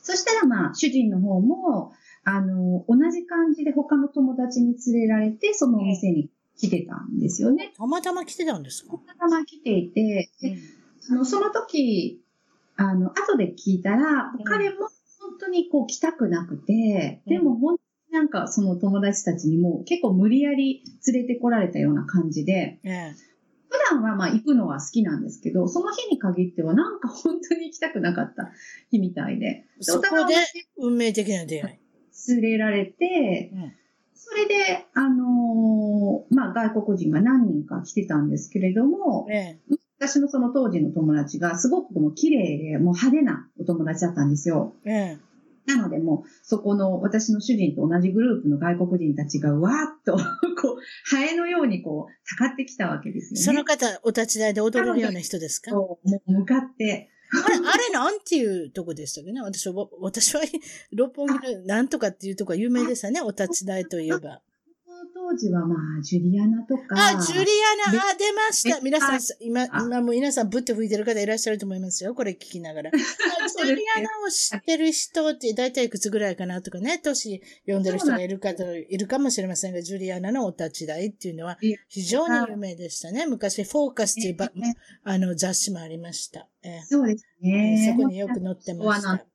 [0.00, 1.92] そしたらまあ主人の方も、
[2.24, 7.72] あの、同じ感じで他の友達に連れられて、そのお店に来てたんですよね。
[7.76, 8.92] たまたま来てたんですか？
[8.92, 10.56] たまたま来ていて、で
[11.10, 12.22] あのその時、
[12.76, 14.88] あの、後で聞いたら、うん彼も
[15.20, 17.30] 本当にこう来たくなくて、うん。
[17.30, 20.82] でも本当になんかその友達たちにも結構無理やり
[21.12, 23.14] 連れてこられたような感じで、ええ
[23.74, 28.52] 普段はまあ行くのは好きなんですけど、その日に限ってはなんか本当に行きたくなかった
[28.90, 30.34] 日みたいで、そこで
[30.76, 32.32] 運命的な出会い。
[32.32, 33.72] 連れられて、うん。
[34.14, 39.58] それで、あのーまあ外国人が何人か来てたんですけれども、ええ
[39.98, 44.74] 私のその当時の友達がすごくもう綺麗で、もう派手なお友達だったんですよ。
[44.84, 45.18] ええ
[45.66, 50.12] なのでもう、そこの私の主人と同じグループの外国人たちがわーっと、
[50.60, 50.76] こう、
[51.06, 53.42] ハエのようにこう、たかってきたわけですよね。
[53.42, 55.70] その方、お立ち台で踊れるような人ですか？
[55.70, 59.40] そうもう向かって、あれ、あれなんていうとこでしたっけね？
[59.40, 60.42] 私は、私は、
[60.92, 64.42] 六本木のなんとかっていうとこは有名でしたね、 お立ち台といえば。
[65.34, 66.82] 当時はまあ、ジュリアナとか。
[66.90, 67.50] あ、ジュリ
[67.88, 68.80] アナ、あ、出ました。
[68.80, 72.14] 皆さん、今、今も皆さんぶって吹いてる方いらっしゃると思いますよ。
[72.14, 72.90] これ聞きながら。
[72.94, 81.58] ジュリアナを知ってる人って大体いくつぐらいかなとかね、年読んでる人がいるかと、いるかもしれませんが、ジュリアナのお立ち台っていうのは
[81.88, 83.26] 非常に有名でしたね。
[83.26, 84.52] 昔、フォーカスっていうば、
[85.02, 86.48] あの雑誌もありました。
[86.62, 87.92] えそうですね。
[87.96, 89.26] そこによく載ってました。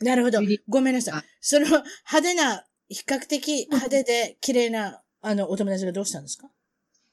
[0.00, 0.40] なるほど。
[0.68, 1.22] ごめんなさい。
[1.40, 1.84] その派
[2.22, 6.48] 手な、比較的派手で綺麗なあの、お友達がどうしたんですか？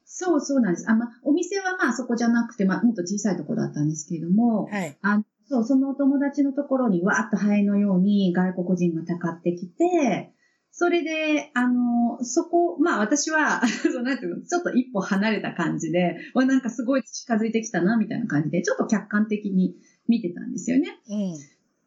[0.06, 0.90] そうそうなんです。
[0.90, 4.98] あ、まあ、お店はまあそこじゃなくて、まあ、もっと小さいところだったんですけれども、はい。
[5.02, 10.34] あそう、そのお友達のところにわーっとハエのように外国人がたかってきて、
[10.74, 19.76] それで、あの、そこ、まあ私は、 そうなんていうの、ちょっと一歩離れた感じで、わ、なんかすごい近づいてきたな、みたいな感じで、ちょっと客観的に
[20.08, 20.88] 見てたんですよね。
[21.10, 21.34] うん。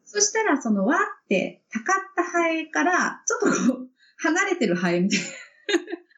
[0.03, 5.25] そしたら、その、わーって、たかったハエから、ちょっとこう、離れてるハエみたいな。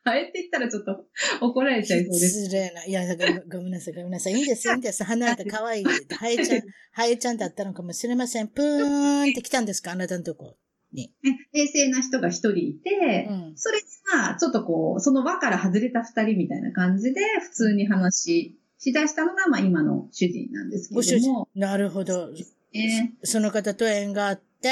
[0.07, 1.05] ハエって言ったらちょっと
[1.41, 2.43] 怒られちゃいそうです。
[2.45, 2.85] 失礼な。
[2.85, 3.03] いや、
[3.49, 4.33] ごめんなさい、ごめんなさい。
[4.33, 5.03] いいんです、いいんです。
[5.03, 5.85] 離れて可愛い。
[5.85, 8.47] ハエちゃん、 ハエちゃんだったのかもしれません。
[8.47, 9.91] プーンって来たんですか？
[9.91, 10.57] あなたのとこ
[10.93, 11.13] に。
[11.53, 13.79] 冷静な人が一人いて、うん、それ
[14.11, 20.99] が、ちょっとこう、その輪から外れた二人みたいな感じで、普通に話しだしたのが、まあ今の主人なんですけども。
[20.99, 21.45] ご主人。
[21.55, 22.31] なるほど。
[22.73, 24.69] えー、その方と縁があって、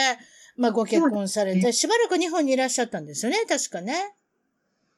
[0.57, 4.15] まあご結婚されて、ね、しばらく日本にいらっしゃったんですよね、確かね。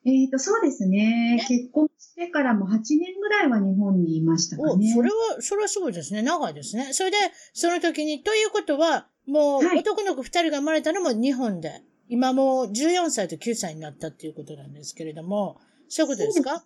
[0.08, 1.38] えっ、ー、と、そうですね。
[1.50, 2.80] 結婚してからも8年
[3.20, 4.94] ぐらいは日本にいましたかね。
[4.94, 6.22] それは、それはすごいですね。
[6.22, 6.94] 長いですね。
[6.94, 7.18] それで、
[7.54, 16.64] その時に、ということは、もう、男の子2人が生まれたのも日本で、今もう14歳と9歳になったっていうことなんですけれども、そういうことですか？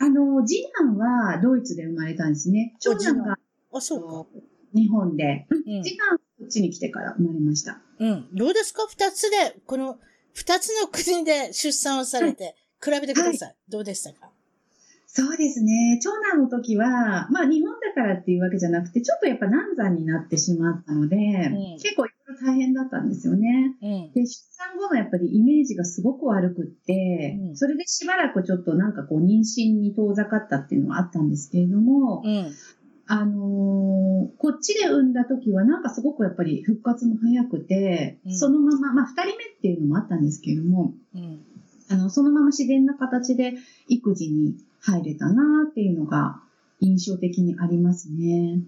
[0.00, 2.74] あの、次男はドイツで生まれたんですね。
[2.80, 3.36] 長男が、
[3.72, 4.40] あ、そうか。
[4.74, 5.46] 日本で。
[5.50, 7.80] うん、次男、こっちに来てから生まれました。
[8.00, 8.28] うん。
[8.34, 8.84] どうですか？
[8.88, 9.98] 二つで、この、
[10.32, 13.48] 二つの国で出産をされて、比べてください。
[13.48, 14.30] はい、どうでしたか？
[15.12, 15.98] そうですね。
[16.00, 23.74] 長男の時は、まあ日本だからっていうわけじゃなくて、ちょっとやっぱ難産になってしまったので、うん、結構いろいろ大変だったんですよね。
[23.82, 32.22] うん、で、出産後のやっぱりイメージがすごく悪くって、うん、それでしばらくちょっとなんかこう妊娠に遠ざかったっていうのはあったんですけれども、
[33.08, 33.36] あのー、
[34.38, 40.94] こっちで産んだ時はなんかすごくやっぱり復活も早くて、そのまま、まあ二人目っていうのもあったんですけれども、
[41.90, 43.54] あの、そのまま自然な形で
[43.88, 46.40] 育児に入れたなっていうのが
[46.80, 48.60] 印象的にありますね。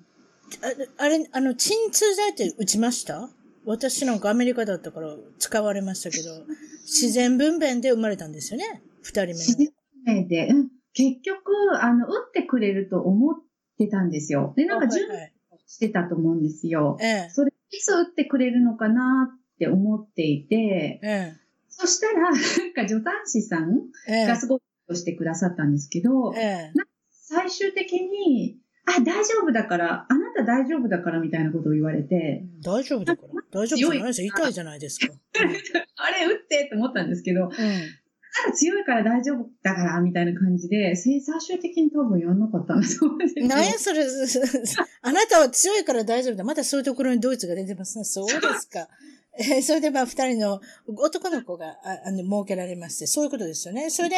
[0.99, 3.31] ああれ、あの、鎮痛剤って打ちました？
[3.65, 6.31] 私なんかアメリカだったから使われましたけど、
[6.83, 9.35] 自然分娩で生まれたんですよね、二人目の。
[9.39, 9.69] 自然
[10.05, 13.37] 分娩で、うん、結局、あの、打ってくれると思っ
[13.79, 14.53] てたんですよ。
[14.57, 15.31] で、なんか準備
[15.69, 16.99] してたと思うんですよ。
[17.01, 21.37] ええ、それ、いつ打ってくれるのかなって思っていて、ええ、
[21.73, 22.33] そしたら、なん
[22.73, 26.73] か助産師さんがすごくしてくださったんですけど、ええ、
[27.11, 32.45] 最終的に、あ、大丈夫だから、あなた大丈夫だからみたいなことを言われて。
[32.63, 35.15] 大丈夫だから大丈夫じゃないです痛いじゃないですか。
[35.97, 43.47] あれ、打ってって思ったんですけど、うん、ただ強いから大丈夫だから、みたいな感じで、最終的に多分やんなかったんだと思うんですよ。
[43.47, 44.05] 何やそれ、
[45.03, 46.45] あなたは強いから大丈夫だ。
[46.45, 48.05] またそういうところにドイツが出てますね。
[48.05, 48.89] そうですか。
[49.39, 50.61] えー、それでまあ二人の
[50.99, 53.91] 男の子があの設けられまして、そういうことですよね。
[53.91, 54.17] それで、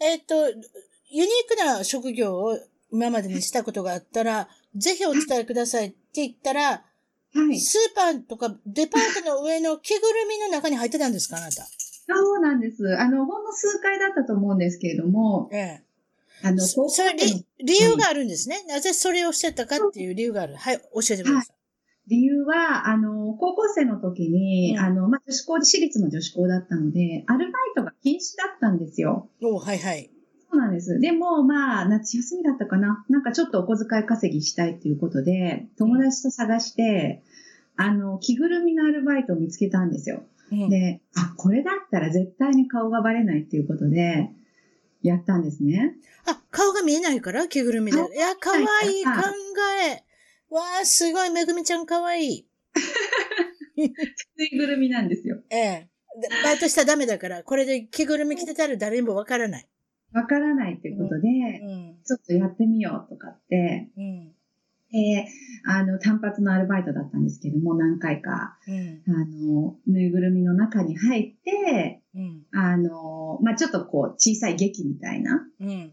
[0.00, 0.48] えっ、ー、と、
[1.10, 2.58] ユニークな職業を
[2.92, 5.96] 今までにしたことがあったら、ぜひお伝えくださいって
[6.26, 11.64] 言ったら、はい、スーパーとかデパートの上の着ぐるみの中に入ってたんですか、あなた？
[12.08, 12.96] そうなんです。
[12.98, 15.82] あの、ほんの数回だったと思うんですけれども、ええ。
[16.42, 18.66] あの、それ理、理由があるんですね、はい。
[18.66, 20.56] なぜそれをしてたかっていう理由がある。
[20.56, 21.59] はい、教えてください。
[22.08, 29.28] 理由は、あの、高校生の時に、うん、あの、まあ、女子校で、私立の女子校だったので、アルバイトが禁止だったんですよ。
[29.42, 30.10] おはいはい。
[30.50, 30.98] そうなんです。
[30.98, 33.04] でも、まあ、夏休みだったかな。
[33.08, 37.22] なんかちょっとお小遣い稼ぎしたいっていうことで、友達と探して、
[37.78, 40.24] うん、あの、着ぐるみのアルバイトを見つけたんですよ。
[40.50, 44.30] うん、で、あ、これだったら絶対に顔がバレないっていうことで、
[45.02, 45.94] やったんですね。
[46.26, 47.98] あ、顔が見えないから着ぐるみで。
[47.98, 49.10] いや、かわいい考
[49.88, 50.09] え。
[50.50, 52.46] わあ、すごい、めぐみちゃんかわいい。
[53.76, 53.84] ぬ
[54.44, 55.40] いぐるみなんですよ。
[55.50, 55.88] ええ。
[56.44, 59.68] バイトしたらダメだから、これで着ぐるみ着てたら誰にもわからない。
[60.12, 61.28] わからないってことで、
[61.62, 64.32] うん、ちょっとやってみようとかって、うん、
[64.92, 75.92] えー、あの、単発のアルバイトだったんですけども、何回か、うん、あの、ぬいぐるみの中に入って、うん、あの、まあ、ちょっとこう、小さい劇みたいな、うん、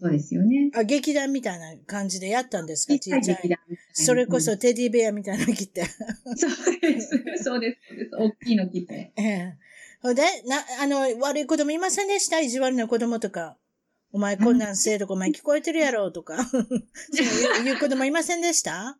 [0.00, 0.70] そうですよね。
[0.76, 2.92] あ、劇団みたいな感じでやったんですか？
[2.92, 3.58] ちっちゃい劇団
[4.04, 5.84] それこそテディベアみたいなの着て。
[6.36, 7.10] そうです。
[7.42, 8.10] そうです。
[8.16, 9.12] 大きいの着て。
[9.16, 9.54] ええ。
[10.02, 12.40] ほんで、な、あの、悪い子供いませんでした？
[12.40, 13.56] 意地悪な子供とか。
[14.12, 16.36] お前こんなんせえとか、お前聞こえてるやろとか。
[16.44, 18.98] そういう子供いませんでした？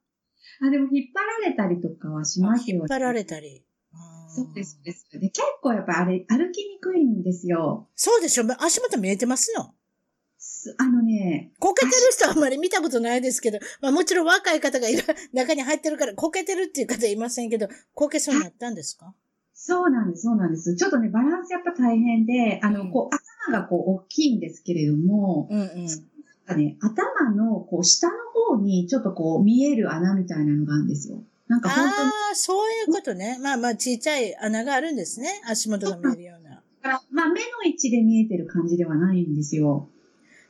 [0.61, 2.79] あ、でも引っ張られたりとかはしますよ。
[2.79, 3.63] 引っ張られたり。
[4.35, 5.07] そうです、そうです。
[5.13, 7.89] で、結構やっぱあれ、歩きにくいんですよ。
[7.95, 8.45] そうでしょ？
[8.63, 9.75] 足元見えてますの？
[10.79, 11.51] あのね。
[11.59, 19.15] こけてる人はあんまり見たことないですけど、まあもちろん若い方がいる、 中に入ってるから、こけてるっていう方いませんけど、こけそうになったんですか？
[19.55, 20.77] そうなんです、そうなんです。
[20.77, 23.17] ちょっとね、バランスやっぱ大変で、あの、うん、こう、
[23.49, 25.87] 頭がこう、大きいんですけれども、うんうん。
[25.87, 25.99] なん
[26.47, 28.15] かね、頭の、こう、下の
[28.49, 31.23] 方に、ちょっとこう、見える穴みたいなのがあるんですよ。
[31.49, 31.91] なんか本当に。
[31.91, 33.39] ああ、そういうことね。
[33.41, 35.41] まあまあ、ちっちゃい穴があるんですね。
[35.49, 36.63] 足元が見えるような。
[37.11, 39.89] まあ、目の位置で見えてる感じではないんですよ。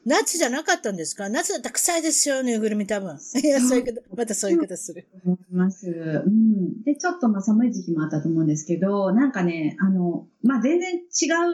[0.07, 1.29] 夏じゃなかったんですか？
[1.29, 3.17] 夏だったら臭いですよ、ぬいぐるみ多分。
[3.43, 5.07] いや、そういうこと、またそういうことする。
[5.25, 5.91] 思います。
[5.91, 6.83] うん。
[6.85, 10.99] で、ちょっとまあ寒い時期もあったと思うんですけど、なんかね、あの、まあ全然違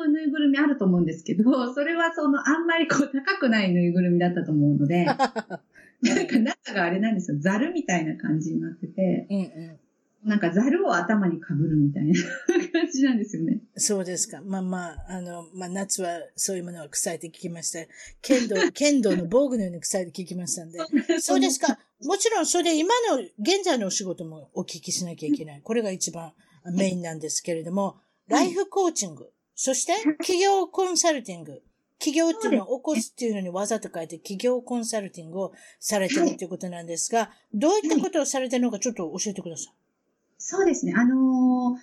[0.04, 1.42] うぬいぐるみあると思うんですけど、
[1.74, 7.38] それはその、あんまりこう高くないぬいぐるみだったと思うので、 なんか中があれなんですよ。
[7.40, 9.76] ザルみたいな感じになってて、うんうん。
[10.24, 12.14] なんかザルを頭に被るみたいな
[12.72, 13.58] 感じなんですよね。
[13.76, 14.40] そうですか。
[14.44, 17.80] まあまあ、あの、まあ夏はそういうものは臭いって聞きました。
[18.20, 20.78] 剣道、 剣道の防具のように臭いって聞きましたんで。
[21.20, 21.78] そうですか。
[22.04, 25.60] もちろんそれで今の、現在のお仕事もお聞きしなきゃいけない。
[25.62, 26.32] これが一番
[26.72, 27.96] メインなんですけれども、
[28.28, 31.62] ライフコーチング、そして企業コンサルティング。
[31.98, 39.74] 企業っていうのを起こすっていうのに技と書いて企業コンサルティングをされてるということなんですが、どういったことをされてるのかちょっと教えてください。
[40.44, 40.94] そうですね。
[40.96, 41.76] あの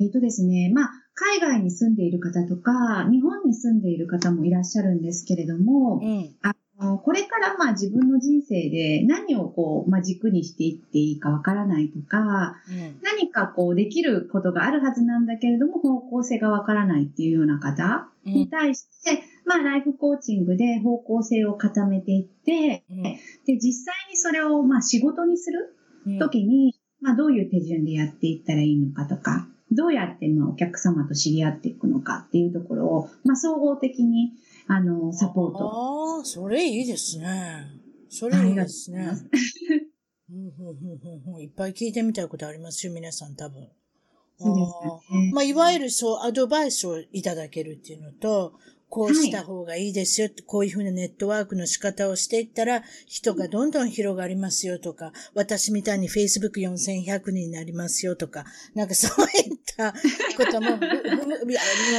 [0.00, 23.18] ー、えっ、とですね、まあ、海外に住んでいる方とか、日本に住んでいる方もいらっしゃるんですけれども、うん、あのこれからまあ自分の人生で何をこう、まあ、軸にしていっていいかわからないとか、うん、何かこうできることがあるはずなんだけれども方向性がわからないっていうような方に対して、うん、まあライフコーチングで方向性を固めていって、うん、で、
[23.58, 25.76] 実際にそれをまあ仕事にする
[26.18, 26.73] 時に、
[27.04, 34.32] まあ、どういう手順でやっていったらいいのかとか、どうやってまあお客様と知り合っていくのかっていうところを、まあ、総合的に、
[34.68, 36.18] あの、サポート。
[36.18, 37.66] ああ、それいいですね。
[38.08, 39.06] それいいですね。
[40.30, 40.52] うんうん
[41.28, 43.68] うんうん、いっぱい聞いてみたいことありますよ、皆さん多分。
[44.38, 44.64] そうで
[45.06, 45.30] すね。
[45.34, 48.54] まあ、いわゆるそう、アドバイスをいただけるっていうのと、
[48.94, 59.92] こうした方がいいですよ、はい、こういうふうなネットワークの仕方をしていったら、人がどんどん広がりますよとか、私みたいに Facebook4100 人になりますよとか、なんかそういった
[60.38, 60.76] ことも、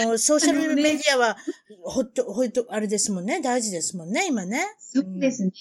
[0.05, 1.35] もうソーシャルメディアは、
[1.83, 4.63] ほっと、ほっと、あれですもんね、大事ですもんね、今ね。
[4.79, 5.51] そうですね。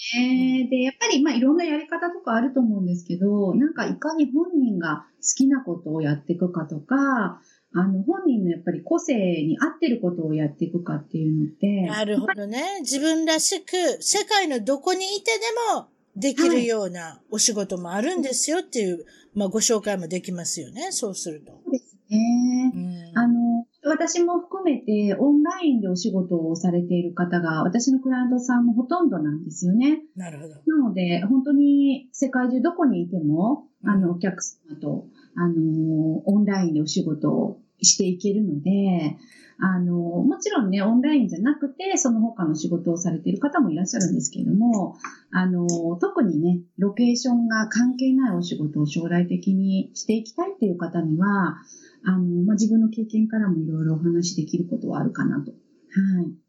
[0.63, 7.41] うん、で、やっぱり、まあ、いろんなやり方とかあると思うんですけど、なんかいかに本人が好きなことをやっていくかとか、
[7.77, 11.87] あの、本人のやっぱり個性に合ってることをやっていくかっていうのって。
[11.89, 12.63] なるほどね。
[12.81, 15.41] 自分らしく、世界のどこにいてで
[15.77, 19.05] もできるようなお仕事もあるんですよっていう、はい、
[19.35, 20.93] まあご紹介もできますよね。
[20.93, 21.51] そうすると。
[21.53, 22.73] そうですね。
[22.75, 30.03] うん、あの、私も含めてオンラインでお仕事をされている方が、私のクライアントさんもほとんどなんですよね。
[30.15, 30.55] なるほど。
[30.55, 39.17] なので、本当に世界中どこにいても、うん、あの、お客様と、あの、オンラインでお仕事をしていけるので、
[39.59, 44.97] あの、もちろんね、オンラインじゃなくて、その他の仕事をされている方もいらっしゃるんですけれども、
[45.31, 45.67] あの、
[46.01, 51.59] 特にね、ロケーションが関係ないお仕事を将来的にしていきたいっていう方には、
[52.05, 55.57] あの、まあ、自分の経験からもいろいろお話できることはあるかなと、はい、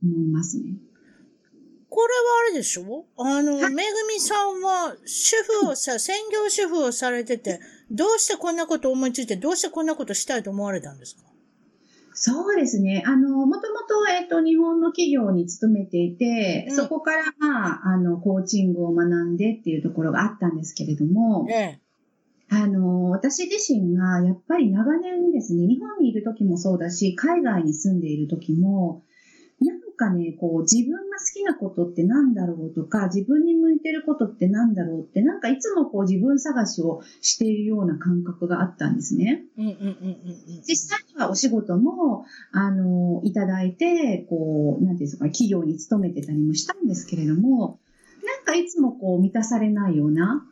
[0.03, 0.77] 思いますね。
[1.87, 2.19] これは
[2.49, 3.05] あれでしょ？
[3.17, 3.69] あの、めぐ
[4.13, 7.61] みさんは主婦をさ、専業主婦をされてて、
[7.91, 11.23] どうしてこんなこと思いついて、どうしてこんなことしたいと思われたんですか？
[12.17, 13.03] そうですね。
[13.05, 21.79] あの、もともと、えっ、と、日本の企業に勤めていて、うん、そこから、まあ、あの、コーチングを学んでっていうところがあったんですけれども、ええ、
[22.49, 29.03] あの、私自身が、やっぱり長年ですね、日本にいる時もそうだし、海外に住んでいる時も、
[29.61, 39.45] なんかね、こう、自分が好きなことってなんだろうとか、自分に向いてることってなんだろうって、なんかいつもこう自分探しをしているような感覚があったんですね。
[39.57, 47.79] うんうんうんうん、実際にはお仕事も、あの、いただいて、こう、なんていうんですか、企業に勤めてたりもしたんですけれども、
[48.25, 50.45] なんかいつもこう満たされないような、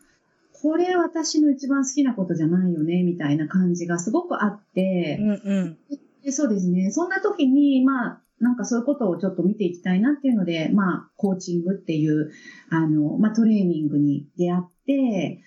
[0.53, 5.33] これ私の一番好きなことじゃないよね、みたいな感じがすごくあって、うんう
[5.65, 5.77] ん、
[6.23, 6.89] でそうですね。
[6.91, 12.31] そんな時に、まあ、なんかそういうことをちょっと見ていきたいなっていうので、まあ、コーチングっていう、
[12.69, 15.41] あの、まあ、トレーニングに出会って、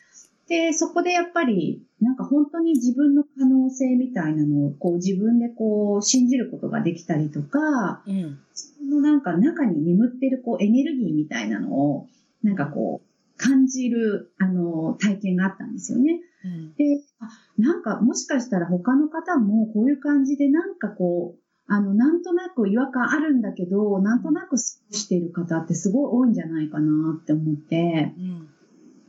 [0.49, 12.09] で、そこでやっぱり、なんか本当に自分の可能性みたいなのを、こう自分でこう信じることができたりとか、うん、そのなんか中に眠ってるこうエネルギーみたいなのを、
[12.42, 16.20] なんかこう、感じる、あの、体験があったんですよね。
[16.44, 17.28] うん、で、あ、
[17.59, 28.48] なんかもしかしたら他の方もこういう感じでなんかこう、あの、なんとなく違和感あるんだけど、なんとなく過ごしている方ってすごい多いんじゃないかなって思って、うん、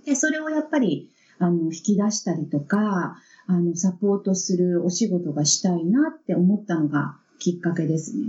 [0.05, 8.23] で、それをやっぱり、あの、引き出したりとか、あの、サポートするお仕事がしたいなって思ったのがきっかけですね。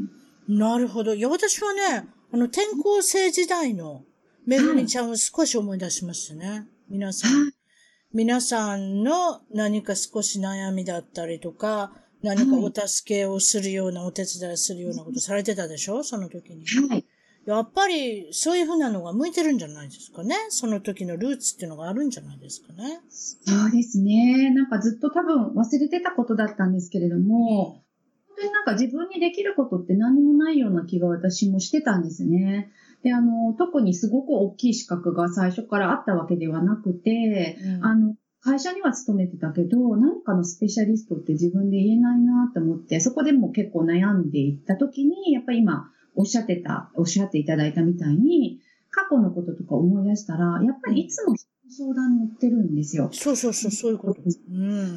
[0.48, 1.14] なるほど。
[1.14, 4.04] いや、私はね、あの、転校生時代の
[4.46, 6.66] めぐみちゃんを少し思い出しましたね。
[6.88, 7.52] 皆さん。
[8.14, 11.92] 皆さんの何か少し悩みだったりとか、
[12.22, 16.02] 何かお助けをするような、お手伝いするようなことされてたでしょ？
[16.02, 16.64] その時に。
[16.88, 17.04] はい。
[17.46, 20.34] やっぱり、そういうふうなのが向いてるんじゃないですかね？
[20.50, 23.00] その時のルーツっていうのがあるんじゃないですかね？
[23.08, 24.50] そうですね。
[24.50, 27.82] なんかずっと多分忘れてたことだったんですけれども、
[28.28, 32.70] 本当になんか自分にできることって何もないような気が私もしてたんですね。
[33.02, 48.60] で、あの、特にすごく大きい資格が最初からあったわけではなくて、うん、あの、会社には勤めてたけど、なんかのスペシャリストって自分で言えないなと思って、そこでも結構悩んでいった時に、やっぱり今おっしゃってた、おっしゃっていただいたみたいに、
[48.90, 51.34] 過去のこととか思い出したら、やっぱりいつも
[51.68, 53.10] 相談に乗ってるんですよ。
[53.12, 54.22] そうそうそう、そういうこと。
[54.22, 54.96] うん。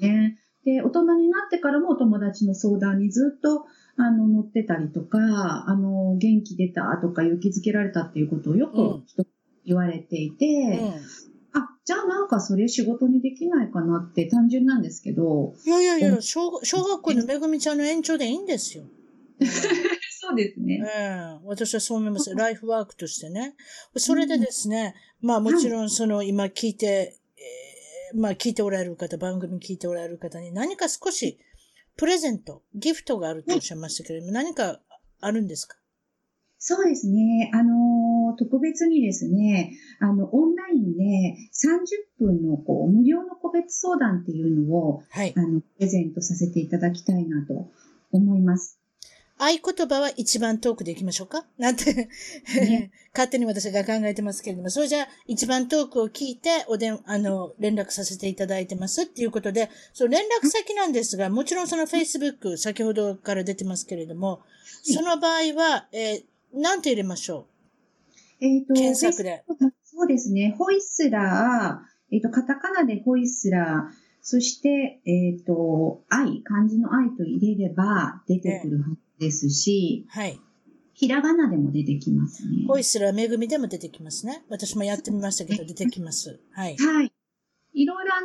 [0.00, 0.38] ね。
[0.64, 3.64] で、大人になってからもお友達の相談にずっと
[4.00, 5.18] あの、乗ってたりとか、
[5.66, 9.26] あの、元気出たとか勇気づけられたっていうことをよく人
[9.66, 15.54] 言われていて、うん、あ、じゃあなんかそれ仕事にできないかなって単純なんですけど。
[15.66, 18.84] いやいやいや、小小学校のめぐみちゃんの延長でいいんですよ。
[20.20, 20.82] そうですね。
[20.84, 22.34] ええー、私はそう思います。
[22.34, 23.54] ライフワークとしてね。
[23.96, 27.16] それでですね、うん、まあもちろんその今聞いて、
[28.12, 31.38] えー、まあ聞いておられる方、番組聞いておられる方に何か少し
[31.96, 34.80] プレゼント、ギフトがあるとおっしゃいましたけれども、何か
[35.20, 35.76] あるんですか？
[36.58, 37.50] そうですね。
[37.54, 37.72] あの、
[38.38, 41.36] 特別にですね、あの、オンラインで
[42.20, 47.70] 30分のこう無料の個別相談っていうのを、はい、あの、プレゼントさせていただきたいなと
[48.12, 48.78] 思います。
[49.40, 51.44] 合言葉は一番遠くでいきましょうか？
[51.58, 52.08] なんて
[53.14, 64.40] 勝手に私が考えてますけれども、それじゃあ一番遠くを聞いて、おでん、あの、連絡させていただいてますっていうことで、その連絡先なんですが、もちろんその Facebook、先ほどから出てますけれども、
[64.82, 67.57] その場合は、えー、なんて入れましょう？
[68.40, 69.44] えっ、と、検索で。
[69.84, 70.54] そうですね。
[70.58, 80.38] ホイッスラー、えっ、ー、と、カタカナでホイッスラー、そして、えっ、ー、と、愛、漢字の愛と入れれば出てくるはずですし、はい。
[80.92, 82.66] ひらがなでも出てきますね。
[82.66, 84.44] ホイスラめぐみでも出てきますね。
[84.48, 86.40] 私もやってみましたけど、出てきます。
[86.52, 86.76] はい。
[86.76, 87.12] はい。
[87.74, 88.20] いろいろあ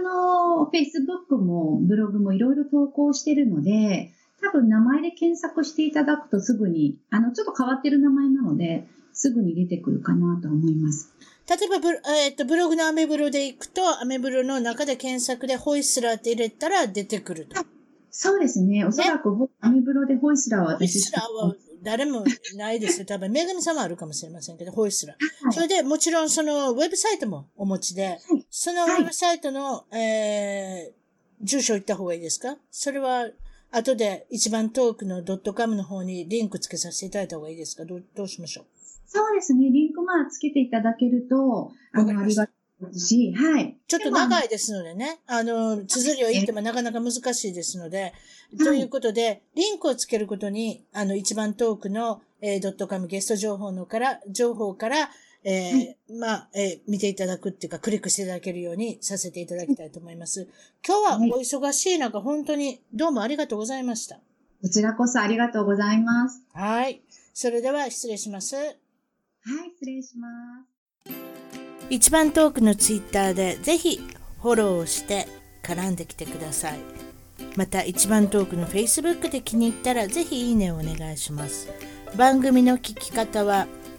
[0.65, 4.11] の、Facebook もブログもいろいろ投稿してるので、
[4.43, 11.13] 多分名前で検索していただくとすぐに、あの、ちょっと変わってる名前なので、すぐに出てくるかなと思います。
[11.47, 17.61] 例えばブ、えっ、ー、と、ブログのアメブロで行くと、アメブロの中で検索でホイスラーって入れたら出てくると。
[18.09, 18.85] そうですね。
[18.85, 19.29] おそらく、
[19.61, 22.23] アメブロでホイスラーはホイスラーは誰も
[22.55, 23.05] ないですよ。
[23.07, 25.45] 多分、めぐみさんはあるかもしれませんけど、ホイスラー。
[25.45, 32.57] はい、それで、もちろん、その、ウェブサイトもお持ちで、はい、そのウェブサイトの、はい、えー、住所言った方がいいですか？
[32.71, 33.27] それは、
[33.73, 37.85] 後で一番トークのドットカムの方にリンクつけさせていただいた方がいいですか？
[37.85, 38.65] どうどうしましょう？
[39.07, 39.69] そうですね。
[39.69, 42.47] リンクまあつけていただけると、あの、ありが
[42.91, 43.77] し、はい。
[43.87, 48.13] ちょっと長いですのでね、あの、綴りを言ってもなかなか難しいですので、
[48.57, 55.09] ということで、リンクをつけることに、あの、一番トークの、えー、ドットカムゲスト情報のから、情報から、
[55.43, 60.47] えー、はい、まあ、えー、見ていただくっていうか、クリックしていただけるようにさせていただきたいと思います。
[60.85, 64.19] 今日はお忙しい中、本当にどうもありがとうございました。
[64.61, 66.41] こちらこそありがとうございます。
[66.53, 67.01] はい。
[67.33, 68.55] それでは失礼します。
[68.55, 68.75] はい、
[69.77, 70.27] 失礼しま
[70.63, 70.73] す。
[71.89, 73.99] 一番トークのツイッターでぜひ
[74.41, 75.27] フォローをして
[75.63, 76.79] 絡んできてください。
[77.57, 81.69] また一番トークの Facebook で気に入ったらぜひいいねをお願いします。
[82.15, 83.67] 番組の聞き方は